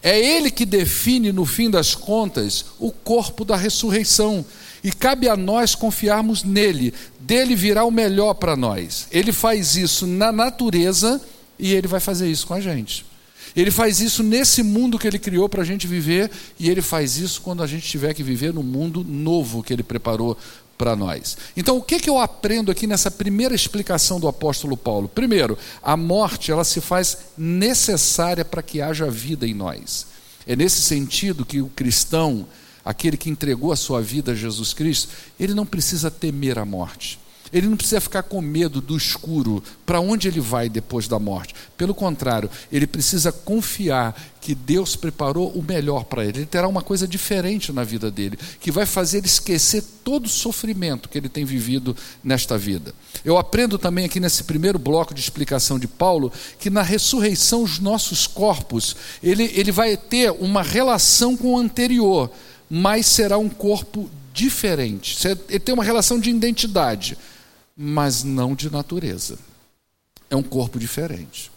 [0.02, 4.44] É Ele que define, no fim das contas, o corpo da ressurreição.
[4.84, 6.92] E cabe a nós confiarmos nele.
[7.20, 9.06] Dele virá o melhor para nós.
[9.12, 11.22] Ele faz isso na natureza
[11.60, 13.06] e ele vai fazer isso com a gente.
[13.56, 17.18] Ele faz isso nesse mundo que ele criou para a gente viver, e ele faz
[17.18, 20.38] isso quando a gente tiver que viver no mundo novo que ele preparou
[20.78, 21.38] para nós.
[21.56, 25.08] Então, o que, que eu aprendo aqui nessa primeira explicação do apóstolo Paulo?
[25.08, 30.08] Primeiro, a morte ela se faz necessária para que haja vida em nós.
[30.46, 32.46] É nesse sentido que o cristão,
[32.84, 37.20] aquele que entregou a sua vida a Jesus Cristo, ele não precisa temer a morte.
[37.56, 41.56] Ele não precisa ficar com medo do escuro, para onde ele vai depois da morte.
[41.78, 46.40] Pelo contrário, ele precisa confiar que Deus preparou o melhor para ele.
[46.40, 50.30] Ele terá uma coisa diferente na vida dele, que vai fazer ele esquecer todo o
[50.30, 52.94] sofrimento que ele tem vivido nesta vida.
[53.24, 57.80] Eu aprendo também aqui nesse primeiro bloco de explicação de Paulo que na ressurreição os
[57.80, 62.30] nossos corpos, ele, ele vai ter uma relação com o anterior,
[62.70, 65.26] mas será um corpo diferente.
[65.48, 67.18] Ele tem uma relação de identidade
[67.76, 69.38] mas não de natureza.
[70.30, 71.52] É um corpo diferente.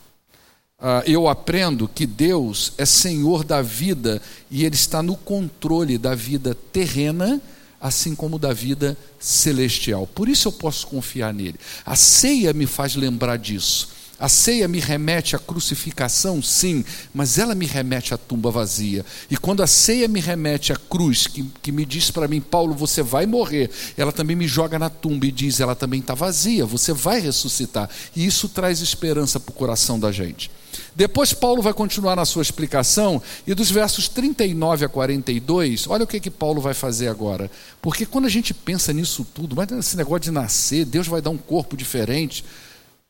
[0.80, 6.14] Uh, eu aprendo que Deus é Senhor da vida e Ele está no controle da
[6.14, 7.40] vida terrena,
[7.80, 10.06] assim como da vida celestial.
[10.06, 11.58] Por isso eu posso confiar nele.
[11.84, 13.97] A ceia me faz lembrar disso.
[14.20, 19.06] A ceia me remete à crucificação, sim, mas ela me remete à tumba vazia.
[19.30, 22.74] E quando a ceia me remete à cruz, que, que me diz para mim, Paulo,
[22.74, 26.66] você vai morrer, ela também me joga na tumba e diz, ela também está vazia,
[26.66, 27.88] você vai ressuscitar.
[28.16, 30.50] E isso traz esperança para o coração da gente.
[30.96, 36.06] Depois, Paulo vai continuar na sua explicação, e dos versos 39 a 42, olha o
[36.08, 37.48] que, que Paulo vai fazer agora.
[37.80, 41.30] Porque quando a gente pensa nisso tudo, mas nesse negócio de nascer, Deus vai dar
[41.30, 42.44] um corpo diferente.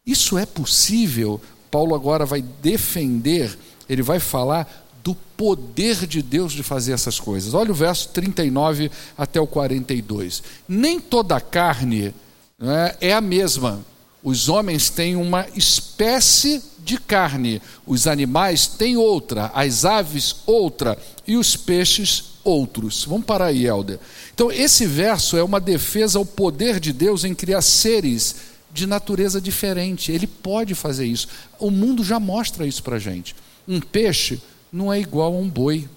[0.09, 1.38] Isso é possível?
[1.71, 7.53] Paulo agora vai defender, ele vai falar do poder de Deus de fazer essas coisas.
[7.53, 10.42] Olha o verso 39 até o 42.
[10.66, 12.14] Nem toda carne
[12.59, 13.85] né, é a mesma.
[14.23, 21.37] Os homens têm uma espécie de carne, os animais têm outra, as aves outra e
[21.37, 23.05] os peixes outros.
[23.05, 23.99] Vamos parar aí, Helder.
[24.35, 28.37] Então, esse verso é uma defesa ao poder de Deus em criar seres
[28.79, 30.12] de natureza diferente.
[30.12, 31.29] Ele pode fazer isso.
[31.59, 33.35] O mundo já mostra isso para a gente.
[33.67, 34.41] Um peixe
[34.73, 35.88] não é igual a um boi.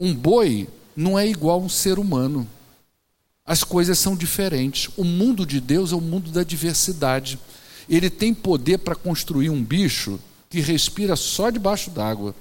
[0.00, 2.48] Um boi não é igual a um ser humano.
[3.46, 4.90] As coisas são diferentes.
[4.96, 7.38] O mundo de Deus é o mundo da diversidade.
[7.88, 12.34] Ele tem poder para construir um bicho que respira só debaixo d'água.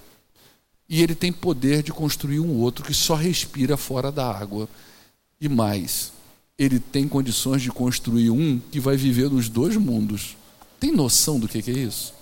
[0.87, 4.69] E ele tem poder de construir um outro que só respira fora da água.
[5.41, 6.13] E mais,
[6.63, 10.35] ele tem condições de construir um que vai viver nos dois mundos.
[10.79, 12.13] Tem noção do que é isso?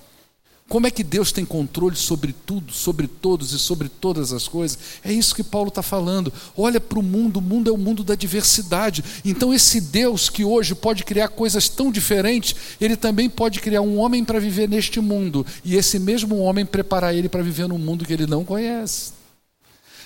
[0.72, 4.80] Como é que Deus tem controle sobre tudo, sobre todos e sobre todas as coisas?
[5.04, 6.32] É isso que Paulo está falando.
[6.56, 9.04] Olha para o mundo, o mundo é o mundo da diversidade.
[9.26, 14.00] Então, esse Deus que hoje pode criar coisas tão diferentes, ele também pode criar um
[14.00, 18.06] homem para viver neste mundo, e esse mesmo homem preparar ele para viver num mundo
[18.06, 19.12] que ele não conhece.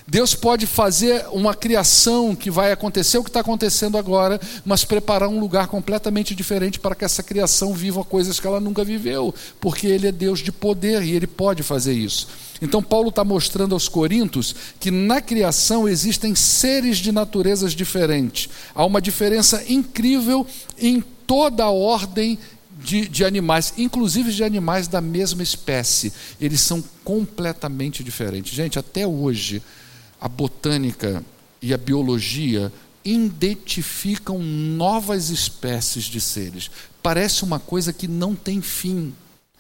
[0.08, 5.28] Deus pode fazer uma criação que vai acontecer o que está acontecendo agora, mas preparar
[5.28, 9.88] um lugar completamente diferente para que essa criação viva coisas que ela nunca viveu, porque
[9.88, 12.28] Ele é Deus de poder e Ele pode fazer isso.
[12.62, 18.48] Então, Paulo está mostrando aos Coríntios que na criação existem seres de naturezas diferentes.
[18.76, 20.46] Há uma diferença incrível
[20.78, 22.38] em toda a ordem
[22.80, 26.14] de, de, animais, inclusive de animais da mesma espécie.
[26.40, 28.54] Eles são completamente diferentes.
[28.54, 29.62] Gente, até hoje
[30.26, 31.24] a botânica
[31.62, 32.74] e a biologia
[33.06, 36.72] identificam novas espécies de seres.
[37.04, 39.14] Parece uma coisa que não tem fim.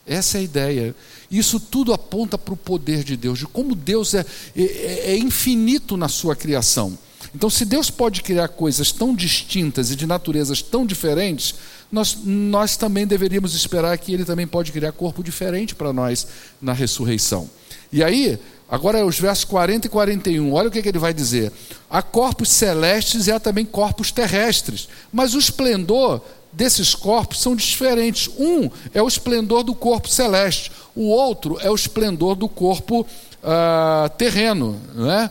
[0.08, 0.96] Essa é a ideia.
[1.30, 4.26] Isso tudo aponta para o poder de Deus, de como Deus é,
[4.56, 6.98] é, é, infinito na sua criação.
[7.36, 11.54] Então, se Deus pode criar coisas tão distintas e de naturezas tão diferentes,
[11.92, 16.26] nós, nós também deveríamos esperar que Ele também pode criar corpo diferente para nós
[16.60, 17.48] na ressurreição.
[17.96, 20.52] E aí, Agora é os versos 40 e 41.
[20.52, 21.52] Olha o que, que, ele vai dizer.
[21.88, 24.90] Há corpos celestes e há também corpos terrestres.
[25.14, 26.20] Mas o esplendor
[26.52, 28.28] desses corpos são diferentes.
[28.40, 34.10] Um é o esplendor do corpo celeste, o outro é o esplendor do corpo uh,
[34.18, 34.80] terreno.
[34.96, 35.30] Né?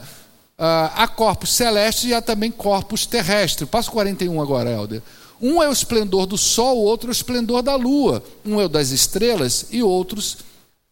[0.57, 3.69] Uh, há corpos celestes e há também corpos terrestres.
[3.69, 5.03] Passo 41 agora, Helder.
[5.43, 8.23] Um é o esplendor do sol, o outro é o esplendor da lua.
[8.47, 10.39] Um é o das estrelas e outros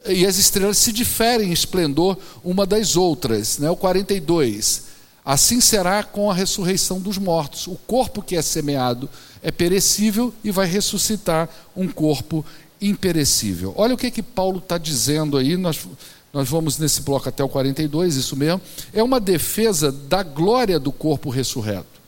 [0.06, 3.58] e as estrelas se diferem em esplendor uma das outras.
[3.58, 3.70] Né?
[3.70, 4.92] O 42.
[5.24, 7.68] Assim será com a ressurreição dos mortos.
[7.68, 9.08] O corpo que é semeado
[9.40, 12.44] é perecível e vai ressuscitar um corpo
[12.80, 13.72] imperecível.
[13.76, 15.86] Olha o que, que Paulo está dizendo aí, nós,
[16.32, 18.60] nós vamos nesse bloco até o 42, isso mesmo.
[18.92, 22.01] É uma defesa da glória do corpo ressurreto.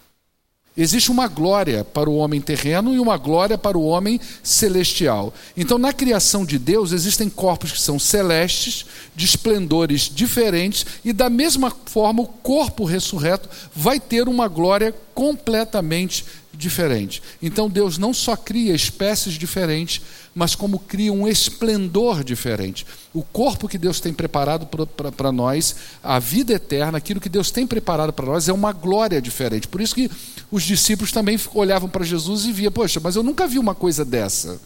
[0.76, 5.32] Existe uma glória para o homem terreno e uma glória para o homem celestial.
[5.56, 8.84] Então, na criação de Deus, existem corpos que são celestes,
[9.14, 16.24] de esplendores diferentes, e da mesma forma, o corpo ressurreto vai ter uma glória completamente
[16.52, 17.22] diferente.
[17.40, 20.02] Então, Deus não só cria espécies diferentes,
[20.34, 22.84] mas como cria um esplendor diferente.
[23.12, 27.66] O corpo que Deus tem preparado para nós, a vida eterna, aquilo que Deus tem
[27.66, 29.68] preparado para nós, é uma glória diferente.
[29.68, 30.10] Por isso que
[30.50, 34.04] os discípulos também olhavam para Jesus e via, poxa, mas eu nunca vi uma coisa
[34.04, 34.60] dessa.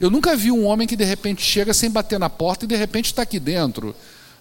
[0.00, 2.76] Eu nunca vi um homem que de repente chega sem bater na porta e de
[2.76, 3.94] repente está aqui dentro.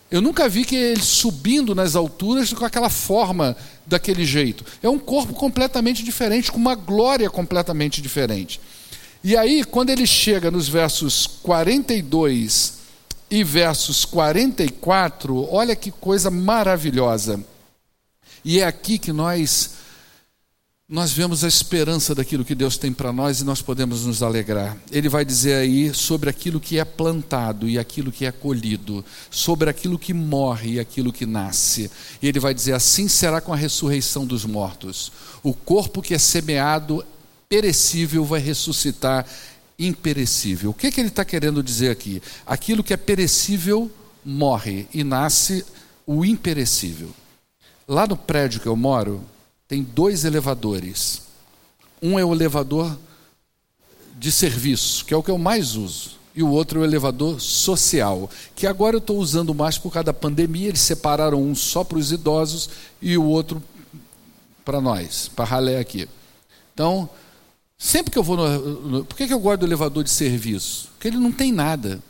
[0.09, 4.63] Eu nunca vi que ele subindo nas alturas com aquela forma, daquele jeito.
[4.81, 8.61] É um corpo completamente diferente, com uma glória completamente diferente.
[9.27, 12.75] E aí, quando ele chega nos versos 42
[13.29, 17.43] e versos 44, olha que coisa maravilhosa.
[18.45, 19.71] E é aqui que nós
[20.87, 24.77] nós vemos a esperança daquilo que Deus tem para nós e nós podemos nos alegrar.
[24.89, 29.69] Ele vai dizer aí sobre aquilo que é plantado e aquilo que é colhido, sobre
[29.69, 31.91] aquilo que morre e aquilo que nasce.
[32.21, 35.11] E ele vai dizer: assim será com a ressurreição dos mortos.
[35.43, 37.03] O corpo que é semeado
[37.49, 39.25] perecível vai ressuscitar
[39.79, 40.71] imperecível.
[40.71, 42.21] O que, que ele está querendo dizer aqui?
[42.45, 43.91] Aquilo que é perecível
[44.25, 45.65] morre e nasce
[46.05, 47.09] o imperecível.
[47.87, 49.23] Lá no prédio que eu moro,
[49.67, 51.21] tem dois elevadores.
[52.01, 52.97] Um é o elevador
[54.17, 57.39] de serviço, que é o que eu mais uso, e o outro é o elevador
[57.39, 60.69] social, que agora eu estou usando mais por causa da pandemia.
[60.69, 62.69] Eles separaram um só para os idosos
[63.01, 63.61] e o outro
[64.65, 66.07] para nós, para ralé aqui.
[66.73, 67.09] Então,
[67.77, 70.89] Sempre que eu vou no, no, Por que, que eu gosto do elevador de serviço?
[70.93, 72.01] Porque ele não tem nada.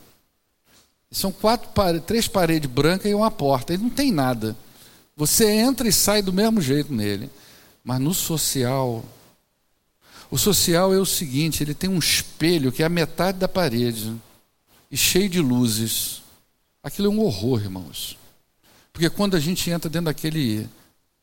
[1.11, 1.69] São quatro,
[2.01, 3.73] três paredes brancas e uma porta.
[3.73, 4.55] Ele não tem nada.
[5.15, 7.29] Você entra e sai do mesmo jeito nele.
[7.83, 9.03] Mas no social.
[10.29, 14.13] O social é o seguinte: ele tem um espelho que é a metade da parede
[14.89, 16.21] e cheio de luzes.
[16.83, 18.17] Aquilo é um horror, irmãos.
[18.93, 20.67] Porque quando a gente entra dentro daquele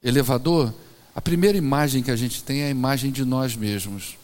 [0.03, 0.73] elevador,
[1.15, 4.17] a primeira imagem que a gente tem é a imagem de nós mesmos.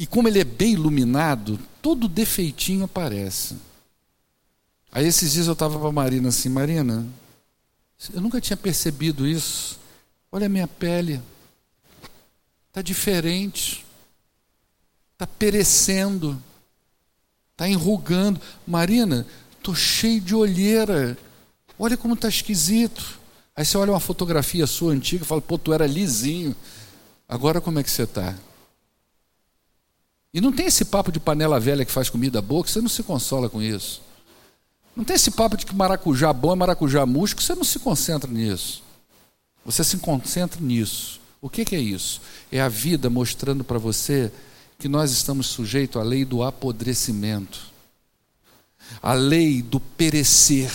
[0.00, 3.54] E como ele é bem iluminado, todo defeitinho aparece.
[4.90, 7.06] Aí esses dias eu estava para a Marina assim, Marina,
[8.10, 9.78] eu nunca tinha percebido isso.
[10.32, 11.20] Olha a minha pele.
[12.68, 13.84] Está diferente.
[15.12, 16.42] Está perecendo.
[17.52, 18.40] Está enrugando.
[18.66, 19.26] Marina,
[19.58, 21.18] estou cheio de olheira.
[21.78, 23.20] Olha como está esquisito.
[23.54, 26.56] Aí você olha uma fotografia sua antiga e fala, pô, tu era lisinho.
[27.28, 28.34] Agora como é que você está?
[30.32, 32.88] E não tem esse papo de panela velha que faz comida boa, que você não
[32.88, 34.00] se consola com isso.
[34.94, 37.78] Não tem esse papo de que maracujá bom é maracujá murcho, que você não se
[37.78, 38.82] concentra nisso.
[39.64, 41.20] Você se concentra nisso.
[41.40, 42.20] O que, que é isso?
[42.50, 44.30] É a vida mostrando para você
[44.78, 47.60] que nós estamos sujeitos à lei do apodrecimento,
[49.02, 50.70] à lei do perecer,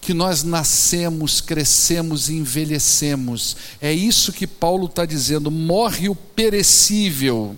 [0.00, 3.56] que nós nascemos, crescemos e envelhecemos.
[3.80, 7.56] É isso que Paulo está dizendo: morre o perecível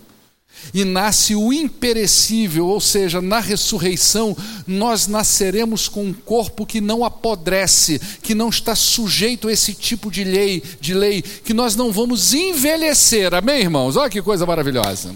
[0.72, 4.36] e nasce o imperecível, ou seja, na ressurreição,
[4.66, 10.10] nós nasceremos com um corpo que não apodrece, que não está sujeito a esse tipo
[10.10, 13.34] de lei, de lei, que nós não vamos envelhecer.
[13.34, 13.96] Amém, irmãos?
[13.96, 15.14] Olha que coisa maravilhosa.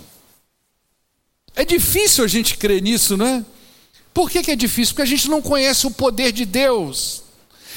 [1.57, 3.45] É difícil a gente crer nisso, não é?
[4.13, 4.95] Por que, que é difícil?
[4.95, 7.24] Porque a gente não conhece o poder de Deus.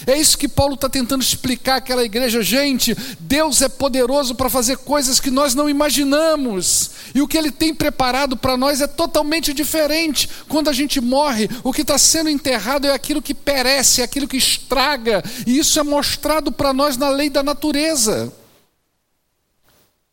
[0.06, 2.42] É isso que Paulo está tentando explicar àquela igreja.
[2.42, 6.92] Gente, Deus é poderoso para fazer coisas que nós não imaginamos.
[7.16, 10.30] E o que Ele tem preparado para nós é totalmente diferente.
[10.48, 14.28] Quando a gente morre, o que está sendo enterrado é aquilo que perece, é aquilo
[14.28, 15.24] que estraga.
[15.46, 18.32] E isso é mostrado para nós na lei da natureza.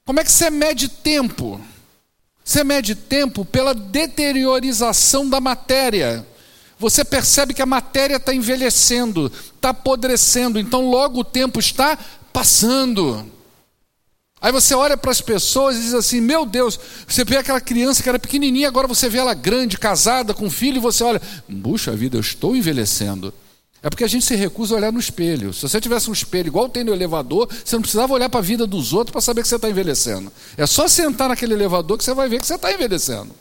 [0.04, 1.60] Como é que você mede tempo?
[2.44, 6.26] Você mede tempo pela deteriorização da matéria.
[6.84, 11.98] Você percebe que a matéria está envelhecendo, está apodrecendo, então logo o tempo está
[12.30, 13.24] passando.
[14.38, 16.78] Aí você olha para as pessoas e diz assim: Meu Deus,
[17.08, 20.76] você vê aquela criança que era pequenininha, agora você vê ela grande, casada, com filho,
[20.76, 21.22] e você olha:
[21.62, 23.32] Puxa vida, eu estou envelhecendo.
[23.82, 25.54] É porque a gente se recusa a olhar no espelho.
[25.54, 28.42] Se você tivesse um espelho igual tem no elevador, você não precisava olhar para a
[28.42, 30.30] vida dos outros para saber que você está envelhecendo.
[30.58, 33.34] É só sentar naquele elevador que você vai ver que você está envelhecendo.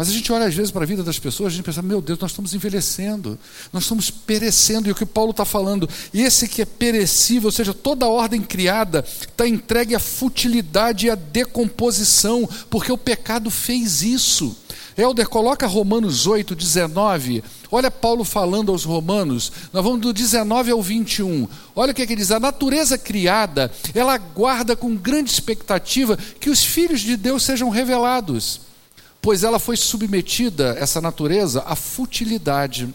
[0.00, 2.00] Mas a gente olha às vezes para a vida das pessoas, a gente pensa, meu
[2.00, 3.38] Deus, nós estamos envelhecendo,
[3.70, 7.74] nós estamos perecendo, e o que Paulo está falando, esse que é perecível, ou seja,
[7.74, 14.00] toda a ordem criada está entregue à futilidade e à decomposição, porque o pecado fez
[14.00, 14.56] isso.
[14.96, 17.44] Helder, coloca Romanos 8, 19.
[17.70, 21.46] Olha Paulo falando aos Romanos, nós vamos do 19 ao 21.
[21.76, 26.48] Olha o que, é que diz: a natureza criada, ela aguarda com grande expectativa que
[26.48, 28.69] os filhos de Deus sejam revelados,
[29.20, 32.88] pois ela foi submetida, essa natureza, à futilidade.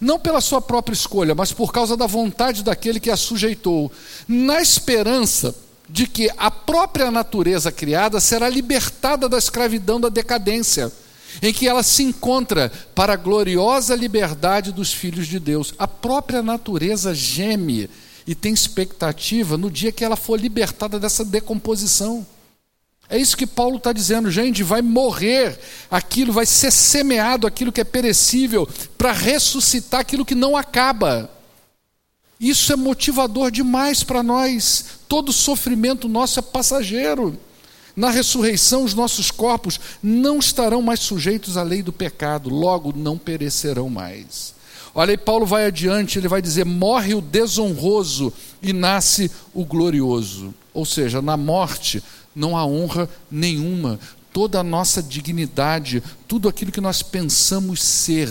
[0.00, 3.90] Não pela sua própria escolha, mas por causa da vontade daquele que a sujeitou,
[4.26, 5.54] na esperança
[5.88, 10.92] de que a própria natureza criada será libertada da escravidão da decadência
[11.42, 15.74] em que ela se encontra para a gloriosa liberdade dos filhos de Deus.
[15.78, 17.88] A própria natureza geme
[18.26, 22.26] e tem expectativa no dia que ela for libertada dessa decomposição.
[23.10, 25.58] É isso que Paulo está dizendo, gente, vai morrer
[25.90, 31.30] aquilo, vai ser semeado aquilo que é perecível, para ressuscitar aquilo que não acaba.
[32.38, 34.84] Isso é motivador demais para nós.
[35.08, 37.38] Todo sofrimento nosso é passageiro.
[37.96, 43.18] Na ressurreição, os nossos corpos não estarão mais sujeitos à lei do pecado, logo não
[43.18, 44.54] perecerão mais.
[44.94, 48.32] Olha aí, Paulo vai adiante, ele vai dizer: morre o desonroso
[48.62, 50.54] e nasce o glorioso.
[50.72, 52.02] Ou seja, na morte
[52.38, 53.98] não há honra nenhuma,
[54.32, 58.30] toda a nossa dignidade, tudo aquilo que nós pensamos ser,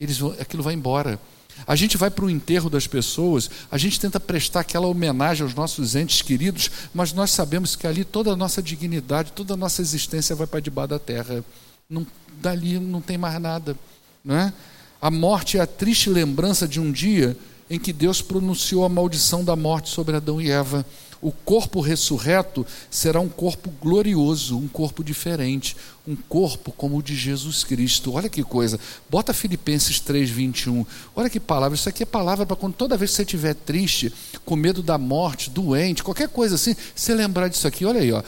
[0.00, 1.20] eles, aquilo vai embora.
[1.66, 5.54] A gente vai para o enterro das pessoas, a gente tenta prestar aquela homenagem aos
[5.54, 9.82] nossos entes queridos, mas nós sabemos que ali toda a nossa dignidade, toda a nossa
[9.82, 11.44] existência vai para debaixo da terra.
[11.88, 12.06] Não,
[12.40, 13.76] dali não tem mais nada.
[14.24, 14.52] Não é?
[15.00, 17.36] A morte é a triste lembrança de um dia
[17.68, 20.84] em que Deus pronunciou a maldição da morte sobre Adão e Eva
[21.22, 27.14] o corpo ressurreto será um corpo glorioso, um corpo diferente, um corpo como o de
[27.14, 28.12] Jesus Cristo.
[28.12, 28.78] Olha que coisa.
[29.08, 30.84] Bota Filipenses 3:21.
[31.14, 31.76] Olha que palavra.
[31.76, 34.12] Isso aqui é palavra para quando toda vez que você estiver triste,
[34.44, 37.84] com medo da morte, doente, qualquer coisa assim, você lembrar disso aqui.
[37.84, 38.20] Olha aí, ó.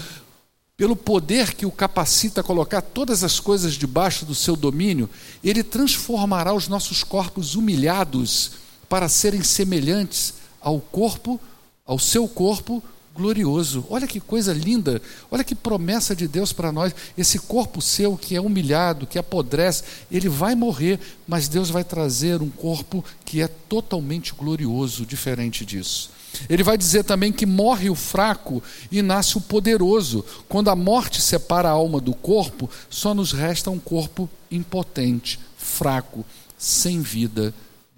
[0.76, 5.11] Pelo poder que o capacita a colocar todas as coisas debaixo do seu domínio,
[5.42, 8.53] ele transformará os nossos corpos humilhados
[8.88, 11.40] para serem semelhantes ao corpo
[11.87, 12.82] ao seu corpo
[13.14, 13.87] glorioso.
[13.89, 16.95] Olha que coisa linda, olha que promessa de Deus para nós.
[17.16, 22.43] Esse corpo seu que é humilhado, que apodrece, ele vai morrer, mas Deus vai trazer
[22.43, 26.11] um corpo que é totalmente glorioso, diferente disso.
[26.49, 28.61] Ele vai dizer também que morre o fraco
[28.91, 30.24] e nasce o poderoso.
[30.49, 36.24] Quando a morte separa a alma do corpo, só nos resta um corpo impotente, fraco,
[36.59, 37.55] sem vida,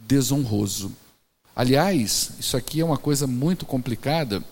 [0.07, 0.93] desonroso.
[1.57, 4.45] Aliás, isso aqui é uma coisa muito complicada.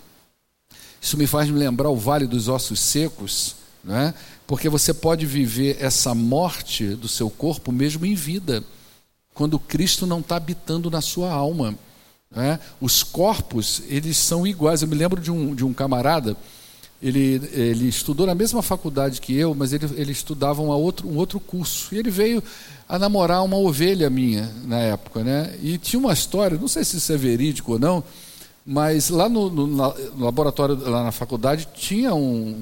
[1.03, 4.15] Isso me faz me lembrar o Vale dos Ossos Secos, né?
[4.47, 8.65] porque você pode viver essa morte do seu corpo mesmo em vida,
[9.35, 11.75] quando Cristo não está habitando na sua alma.
[12.31, 12.59] Né?
[12.81, 14.81] Os corpos, eles são iguais.
[14.81, 16.35] Eu me lembro de um, de um camarada,
[17.05, 21.19] ele, ele estudou na mesma faculdade que eu, mas ele, ele estudava um outro, um
[21.19, 21.95] outro curso.
[21.95, 22.43] E ele veio
[22.89, 25.55] a namorar uma ovelha minha na época, né?
[25.63, 28.03] E tinha uma história, não sei se isso é verídico ou não,
[28.65, 32.59] mas lá no, no, no laboratório, lá na faculdade, tinha um,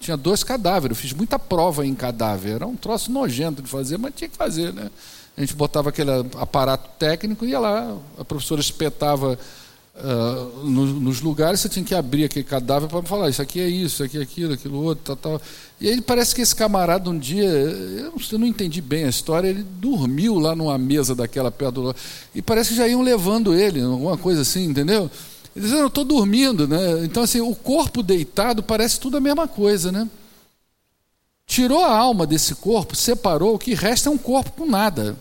[0.00, 0.96] tinha dois cadáveres.
[0.96, 2.56] Eu fiz muita prova em cadáver.
[2.56, 4.90] Era um troço nojento de fazer, mas tinha que fazer, né?
[5.36, 9.38] A gente botava aquele aparato técnico, ia lá, a professora espetava
[9.96, 13.68] uh, nos, nos, lugares, você tinha que abrir aquele cadáver para falar: isso aqui é
[13.68, 15.42] isso, isso aqui é aquilo, aquilo outro, tal, tal.
[15.80, 19.08] E aí parece que esse camarada um dia, eu não, eu não entendi bem a
[19.08, 21.96] história, ele dormiu lá numa mesa daquela perto do.
[22.34, 25.10] E parece que já iam levando ele, alguma coisa assim, entendeu?
[25.54, 27.04] Ele dizendo, eu estou dormindo, né?
[27.04, 30.08] Então, assim, o corpo deitado parece tudo a mesma coisa, né?
[31.46, 35.16] Tirou a alma desse corpo, separou, o que resta é um corpo com nada.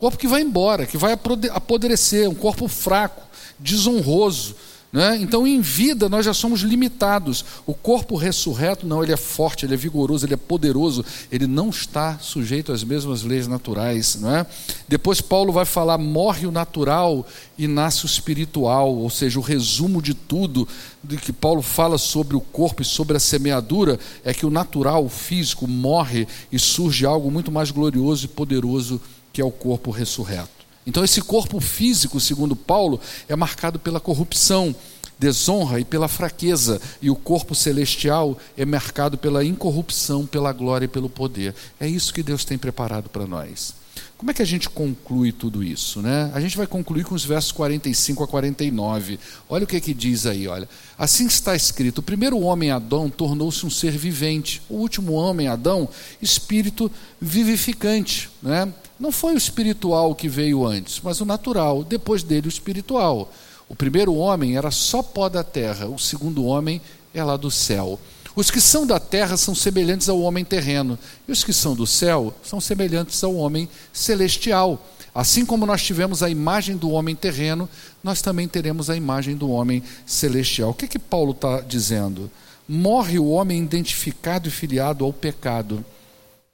[0.00, 3.20] Corpo que vai embora, que vai apodrecer, um corpo fraco,
[3.58, 4.54] desonroso,
[4.92, 5.18] né?
[5.20, 7.44] Então, em vida, nós já somos limitados.
[7.66, 11.68] O corpo ressurreto, não, ele é forte, ele é vigoroso, ele é poderoso, ele não
[11.70, 14.14] está sujeito às mesmas leis naturais.
[14.20, 14.46] Não é?
[14.86, 17.26] Depois, Paulo vai falar: morre o natural
[17.58, 20.68] e nasce o espiritual, ou seja, o resumo de tudo
[21.02, 25.04] de que Paulo fala sobre o corpo e sobre a semeadura é que o natural,
[25.04, 29.00] o físico, morre e surge algo muito mais glorioso e poderoso
[29.38, 30.66] que é o corpo ressurreto.
[30.84, 34.74] Então, esse corpo físico, segundo Paulo, é marcado pela corrupção,
[35.16, 40.88] desonra e pela fraqueza, e o corpo celestial é marcado pela incorrupção, pela glória e
[40.88, 41.54] pelo poder.
[41.78, 43.74] É isso que Deus tem preparado para nós.
[44.16, 46.02] Como é que a gente conclui tudo isso?
[46.02, 46.32] Né?
[46.34, 49.20] A gente vai concluir com os versos 45 a 49.
[49.48, 50.68] Olha o que, que diz aí, olha.
[50.98, 55.88] Assim está escrito: o primeiro homem Adão tornou-se um ser vivente, o último homem Adão,
[56.20, 58.28] espírito vivificante.
[58.42, 58.72] Né?
[58.98, 63.30] Não foi o espiritual que veio antes, mas o natural, depois dele o espiritual.
[63.68, 66.80] O primeiro homem era só pó da terra, o segundo homem
[67.14, 67.98] é lá do céu.
[68.34, 71.86] Os que são da terra são semelhantes ao homem terreno, e os que são do
[71.86, 74.84] céu são semelhantes ao homem celestial.
[75.14, 77.68] Assim como nós tivemos a imagem do homem terreno,
[78.02, 80.70] nós também teremos a imagem do homem celestial.
[80.70, 82.30] O que, que Paulo está dizendo?
[82.68, 85.84] Morre o homem identificado e filiado ao pecado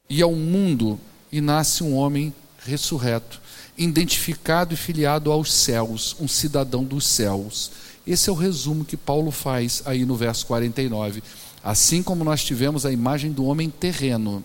[0.08, 0.98] e ao mundo
[1.34, 2.32] e nasce um homem
[2.64, 3.40] ressurreto,
[3.76, 7.72] identificado e filiado aos céus, um cidadão dos céus.
[8.06, 11.24] Esse é o resumo que Paulo faz aí no verso 49.
[11.60, 14.44] Assim como nós tivemos a imagem do homem terreno,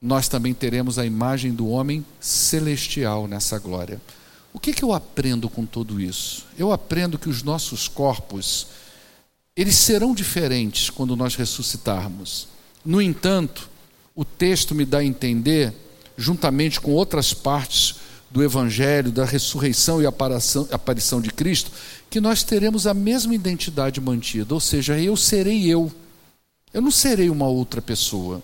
[0.00, 4.00] nós também teremos a imagem do homem celestial nessa glória.
[4.52, 6.46] O que, que eu aprendo com tudo isso?
[6.56, 8.68] Eu aprendo que os nossos corpos,
[9.56, 12.46] eles serão diferentes quando nós ressuscitarmos.
[12.84, 13.68] No entanto,
[14.14, 15.74] o texto me dá a entender
[16.18, 17.94] juntamente com outras partes
[18.28, 21.70] do Evangelho, da ressurreição e aparição, de Cristo,
[22.10, 25.90] que nós teremos a mesma identidade mantida, ou seja, eu serei eu.
[26.74, 28.42] Eu não serei uma outra pessoa.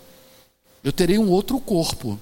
[0.83, 2.19] Eu terei um outro corpo.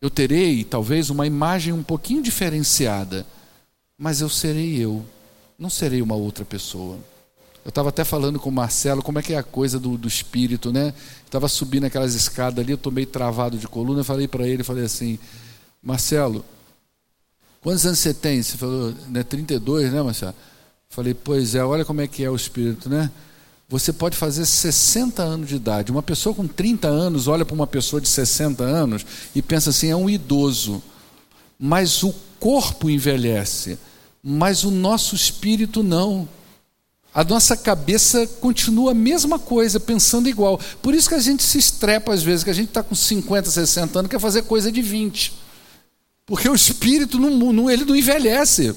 [0.00, 3.26] Eu terei, talvez, uma imagem um pouquinho diferenciada,
[3.96, 5.04] mas eu serei eu.
[5.58, 6.98] Não serei uma outra pessoa.
[7.64, 10.08] Eu estava até falando com o Marcelo como é que é a coisa do, do
[10.08, 10.94] espírito, né?
[11.24, 14.84] Estava subindo aquelas escadas ali, eu estou meio travado de coluna, falei para ele, falei
[14.84, 15.18] assim,
[15.82, 16.44] Marcelo,
[17.60, 18.42] quantos anos você tem?
[18.42, 20.34] Você falou, né, 32, né, Marcelo?
[20.88, 23.10] Falei, pois é, olha como é que é o espírito, né?
[23.68, 25.92] Você pode fazer 60 anos de idade.
[25.92, 29.88] Uma pessoa com 30 anos olha para uma pessoa de 60 anos e pensa assim,
[29.88, 30.82] é um idoso.
[31.56, 33.78] Mas o corpo envelhece,
[34.20, 36.28] mas o nosso espírito não.
[37.12, 40.60] A nossa cabeça continua a mesma coisa, pensando igual.
[40.80, 43.50] Por isso que a gente se estrepa às vezes, que a gente está com 50,
[43.50, 45.32] 60 anos, quer fazer coisa de 20.
[46.24, 48.74] Porque o espírito não, não, ele não envelhece.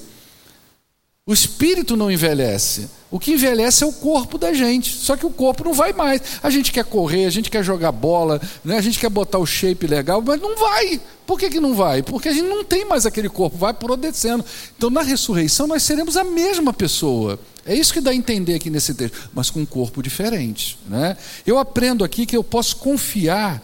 [1.25, 2.89] O espírito não envelhece.
[3.09, 4.89] O que envelhece é o corpo da gente.
[4.93, 6.19] Só que o corpo não vai mais.
[6.41, 8.75] A gente quer correr, a gente quer jogar bola, né?
[8.75, 10.99] a gente quer botar o shape legal, mas não vai.
[11.25, 12.01] Por que, que não vai?
[12.01, 14.43] Porque a gente não tem mais aquele corpo, vai apodrecendo.
[14.75, 17.39] Então, na ressurreição, nós seremos a mesma pessoa.
[17.65, 20.77] É isso que dá a entender aqui nesse texto, mas com um corpo diferente.
[20.87, 21.15] Né?
[21.45, 23.61] Eu aprendo aqui que eu posso confiar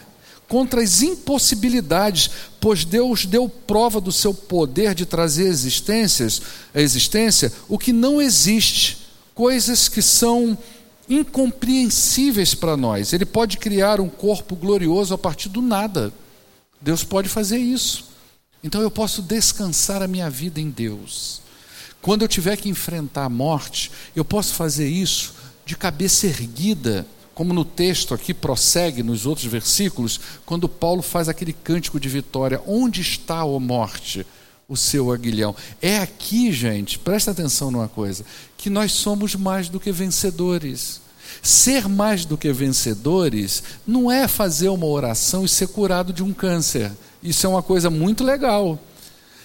[0.48, 6.42] contra as impossibilidades, pois Deus deu prova do seu poder de trazer existências,
[6.74, 8.98] a existência o que não existe,
[9.36, 10.58] coisas que são
[11.08, 13.14] incompreensíveis para nós.
[13.14, 16.12] Ele pode criar um corpo glorioso a partir do nada.
[16.82, 18.06] Deus pode fazer isso.
[18.64, 21.42] Então eu posso descansar a minha vida em Deus.
[22.02, 25.36] Quando eu tiver que enfrentar a morte, eu posso fazer isso
[25.66, 31.54] de cabeça erguida, como no texto aqui prossegue nos outros versículos, quando Paulo faz aquele
[31.54, 34.26] cântico de vitória: Onde está, ó morte,
[34.68, 35.56] o seu aguilhão?
[35.82, 38.26] É aqui, gente, presta atenção numa coisa,
[38.58, 41.02] que nós somos mais do que vencedores.
[41.42, 46.34] Ser mais do que vencedores não é fazer uma oração e ser curado de um
[46.34, 46.92] câncer.
[47.22, 48.80] Isso é uma coisa muito legal.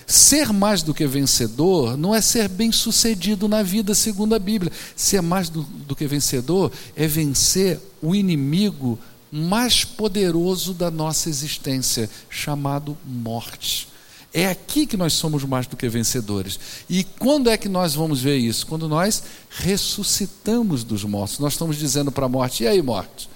[0.06, 4.72] Ser mais do que vencedor não é ser bem sucedido na vida, segundo a Bíblia.
[4.94, 8.98] Ser mais do, do que vencedor é vencer o inimigo
[9.32, 13.88] mais poderoso da nossa existência, chamado morte.
[14.32, 16.58] É aqui que nós somos mais do que vencedores.
[16.90, 18.66] E quando é que nós vamos ver isso?
[18.66, 21.38] Quando nós ressuscitamos dos mortos.
[21.38, 23.30] Nós estamos dizendo para a morte: e aí, morte?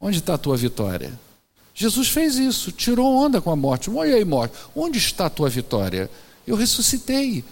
[0.00, 1.18] Onde está a tua vitória?
[1.78, 3.90] Jesus fez isso, tirou onda com a morte.
[3.90, 4.56] E aí, morte?
[4.74, 6.10] Onde está a tua vitória?
[6.46, 7.44] Eu ressuscitei.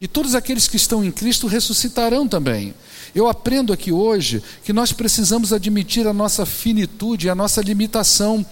[0.00, 2.74] E todos aqueles que estão em Cristo ressuscitarão também.
[3.12, 8.46] Eu aprendo aqui hoje que nós precisamos admitir a nossa finitude, a nossa limitação.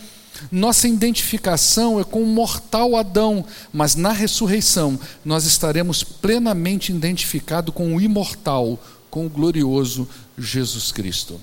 [0.51, 7.95] Nossa identificação é com o mortal Adão, mas na ressurreição nós estaremos plenamente identificados com
[7.95, 11.41] o imortal, com o glorioso Jesus Cristo.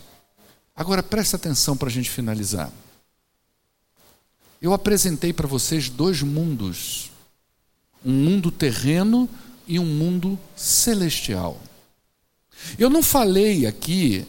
[0.75, 2.69] Agora preste atenção para a gente finalizar.
[4.61, 7.11] Eu apresentei para vocês dois mundos:
[8.03, 9.29] um mundo terreno
[9.67, 11.61] e um mundo celestial.
[12.77, 14.25] Eu não falei aqui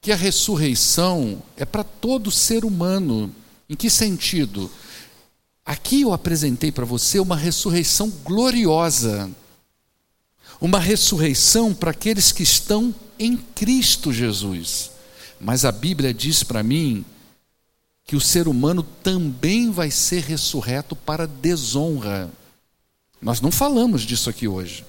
[0.00, 3.34] que a ressurreição é para todo ser humano.
[3.68, 4.70] Em que sentido?
[5.64, 9.30] Aqui eu apresentei para você uma ressurreição gloriosa.
[10.60, 14.90] Uma ressurreição para aqueles que estão em Cristo Jesus.
[15.40, 17.04] Mas a Bíblia diz para mim
[18.04, 22.30] que o ser humano também vai ser ressurreto para desonra.
[23.20, 24.84] Nós não falamos disso aqui hoje,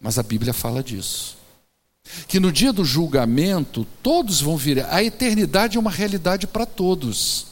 [0.00, 1.38] mas a Bíblia fala disso.
[2.26, 4.84] Que no dia do julgamento, todos vão vir.
[4.86, 7.46] A eternidade é uma realidade para todos,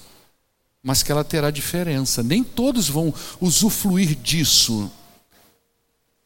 [0.83, 2.23] mas que ela terá diferença.
[2.23, 4.91] Nem todos vão usufruir disso.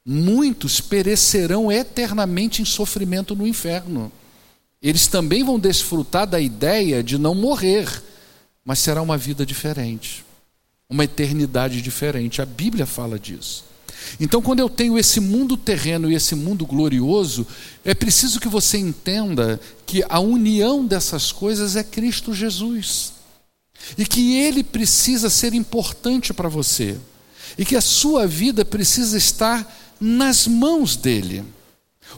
[0.04, 4.10] Muitos perecerão eternamente em sofrimento no inferno.
[4.82, 8.02] Eles também vão desfrutar da ideia de não morrer,
[8.64, 10.24] mas será uma vida diferente,
[10.88, 12.42] uma eternidade diferente.
[12.42, 13.64] A Bíblia fala disso.
[14.18, 17.46] Então, quando eu tenho esse mundo terreno e esse mundo glorioso,
[17.84, 23.12] é preciso que você entenda que a união dessas coisas é Cristo Jesus.
[23.96, 26.98] E que ele precisa ser importante para você.
[27.56, 29.66] E que a sua vida precisa estar
[30.00, 31.44] nas mãos dele.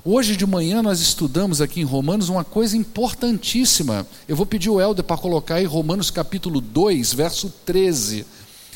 [0.04, 4.06] Hoje de manhã nós estudamos aqui em Romanos uma coisa importantíssima.
[4.26, 8.26] Eu vou pedir o Helder para colocar aí Romanos capítulo 2, verso 13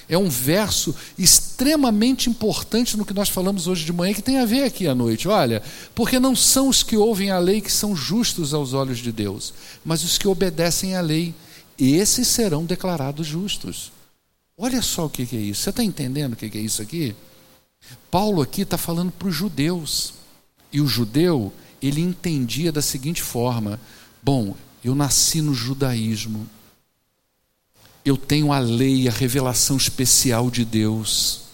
[0.09, 4.45] é um verso extremamente importante no que nós falamos hoje de manhã, que tem a
[4.45, 5.29] ver aqui à noite.
[5.29, 5.63] Olha,
[5.95, 9.53] porque não são os que ouvem a lei que são justos aos olhos de Deus,
[9.85, 11.35] mas os que obedecem à lei,
[11.79, 13.91] esses serão declarados justos.
[14.57, 15.63] Olha só o que é isso.
[15.63, 17.15] Você está entendendo o que é isso aqui?
[18.11, 20.15] Paulo aqui está falando para os judeus.
[20.77, 23.81] E o judeu, ele entendia da seguinte forma:
[24.23, 24.55] bom,
[24.85, 26.47] eu nasci no judaísmo,
[28.05, 31.45] eu tenho a lei, a revelação especial de Deus.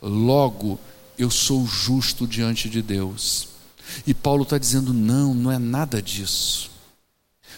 [0.00, 0.78] Logo,
[1.18, 3.48] eu sou justo diante de Deus.
[4.06, 6.70] E Paulo está dizendo: não, não é nada disso.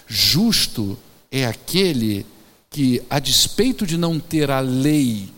[0.07, 0.99] Justo
[1.31, 2.25] é aquele
[2.71, 5.29] que, a despeito de não ter a lei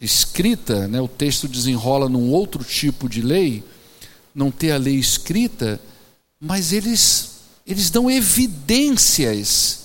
[0.00, 3.64] escrita, né, o texto desenrola num outro tipo de lei,
[4.34, 5.80] não ter a lei escrita,
[6.40, 7.30] mas eles,
[7.66, 9.84] eles dão evidências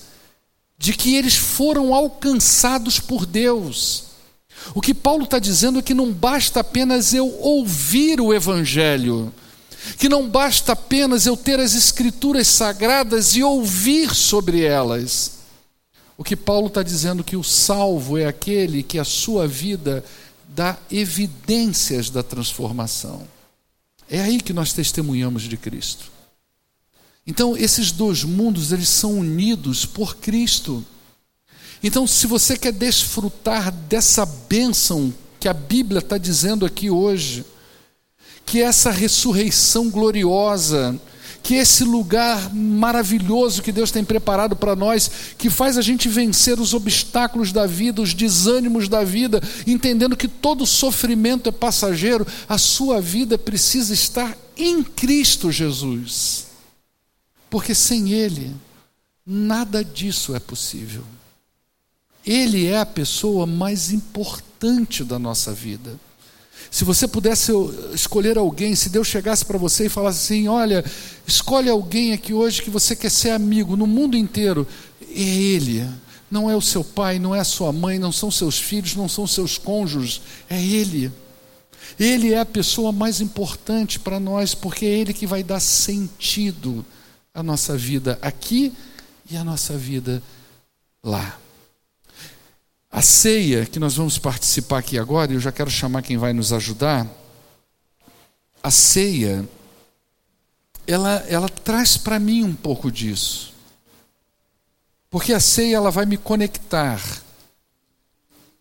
[0.76, 4.04] de que eles foram alcançados por Deus.
[4.74, 9.32] O que Paulo está dizendo é que não basta apenas eu ouvir o Evangelho,
[9.98, 15.40] que não basta apenas eu ter as Escrituras sagradas e ouvir sobre elas.
[16.16, 20.04] O que Paulo está dizendo é que o salvo é aquele que a sua vida
[20.48, 23.26] dá evidências da transformação.
[24.10, 26.10] É aí que nós testemunhamos de Cristo.
[27.24, 30.84] Então, esses dois mundos, eles são unidos por Cristo.
[31.80, 37.44] Então, se você quer desfrutar dessa bênção que a Bíblia está dizendo aqui hoje,
[38.44, 41.00] que essa ressurreição gloriosa,
[41.42, 46.60] que esse lugar maravilhoso que Deus tem preparado para nós, que faz a gente vencer
[46.60, 52.58] os obstáculos da vida, os desânimos da vida, entendendo que todo sofrimento é passageiro, a
[52.58, 56.46] sua vida precisa estar em Cristo Jesus.
[57.48, 58.54] Porque sem Ele,
[59.26, 61.04] nada disso é possível.
[62.24, 65.98] Ele é a pessoa mais importante da nossa vida.
[66.70, 67.52] Se você pudesse
[67.92, 70.84] escolher alguém, se Deus chegasse para você e falasse assim: Olha,
[71.26, 74.66] escolhe alguém aqui hoje que você quer ser amigo no mundo inteiro,
[75.02, 75.84] é Ele.
[76.30, 79.08] Não é o seu pai, não é a sua mãe, não são seus filhos, não
[79.08, 81.10] são seus cônjuges, é Ele.
[81.98, 86.86] Ele é a pessoa mais importante para nós, porque é Ele que vai dar sentido
[87.34, 88.72] a nossa vida aqui
[89.28, 90.22] e a nossa vida
[91.02, 91.36] lá.
[92.90, 96.52] A ceia que nós vamos participar aqui agora, eu já quero chamar quem vai nos
[96.52, 97.06] ajudar.
[98.60, 99.48] A ceia,
[100.86, 103.54] ela, ela traz para mim um pouco disso.
[105.08, 107.00] Porque a ceia ela vai me conectar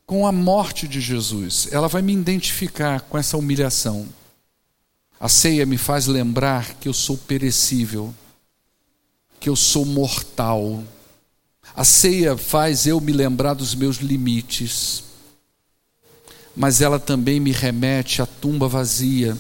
[0.05, 1.67] com a morte de Jesus.
[1.71, 4.07] Ela vai me identificar com essa humilhação.
[5.19, 8.13] A ceia me faz lembrar que eu sou perecível,
[9.39, 10.83] que eu sou mortal.
[11.75, 15.03] A ceia faz eu me lembrar dos meus limites.
[16.55, 19.37] Mas ela também me remete à tumba vazia.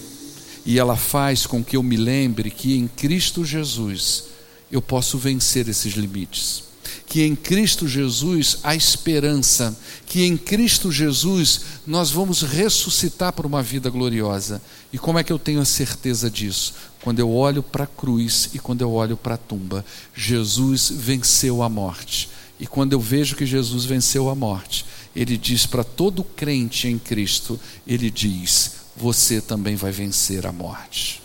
[0.65, 4.25] E ela faz com que eu me lembre que em Cristo Jesus
[4.71, 6.68] eu posso vencer esses limites
[7.05, 13.63] que em Cristo Jesus há esperança, que em Cristo Jesus nós vamos ressuscitar para uma
[13.63, 14.61] vida gloriosa.
[14.91, 16.73] E como é que eu tenho a certeza disso?
[17.01, 19.85] Quando eu olho para a cruz e quando eu olho para a tumba,
[20.15, 22.29] Jesus venceu a morte.
[22.59, 24.85] E quando eu vejo que Jesus venceu a morte,
[25.15, 31.21] ele diz para todo crente em Cristo, ele diz: você também vai vencer a morte.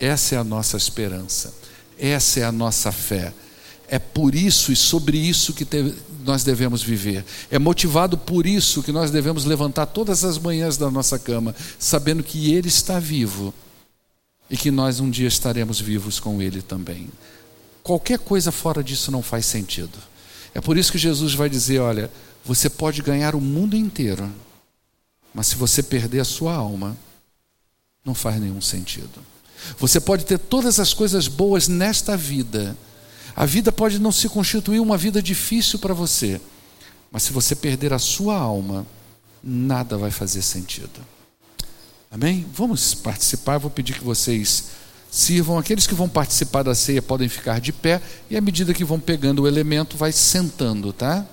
[0.00, 1.54] Essa é a nossa esperança.
[1.98, 3.32] Essa é a nossa fé.
[3.88, 7.24] É por isso e sobre isso que te, nós devemos viver.
[7.50, 12.22] É motivado por isso que nós devemos levantar todas as manhãs da nossa cama, sabendo
[12.22, 13.52] que Ele está vivo
[14.48, 17.08] e que nós um dia estaremos vivos com Ele também.
[17.82, 19.98] Qualquer coisa fora disso não faz sentido.
[20.54, 22.10] É por isso que Jesus vai dizer: olha,
[22.44, 24.30] você pode ganhar o mundo inteiro,
[25.34, 26.96] mas se você perder a sua alma,
[28.04, 29.20] não faz nenhum sentido.
[29.78, 32.76] Você pode ter todas as coisas boas nesta vida
[33.36, 36.40] a vida pode não se constituir uma vida difícil para você,
[37.10, 38.86] mas se você perder a sua alma,
[39.42, 41.00] nada vai fazer sentido.
[42.10, 42.46] Amém?
[42.54, 43.58] Vamos participar.
[43.58, 44.66] Vou pedir que vocês
[45.10, 45.58] sirvam.
[45.58, 49.00] Aqueles que vão participar da ceia podem ficar de pé e à medida que vão
[49.00, 51.26] pegando o elemento, vai sentando, tá?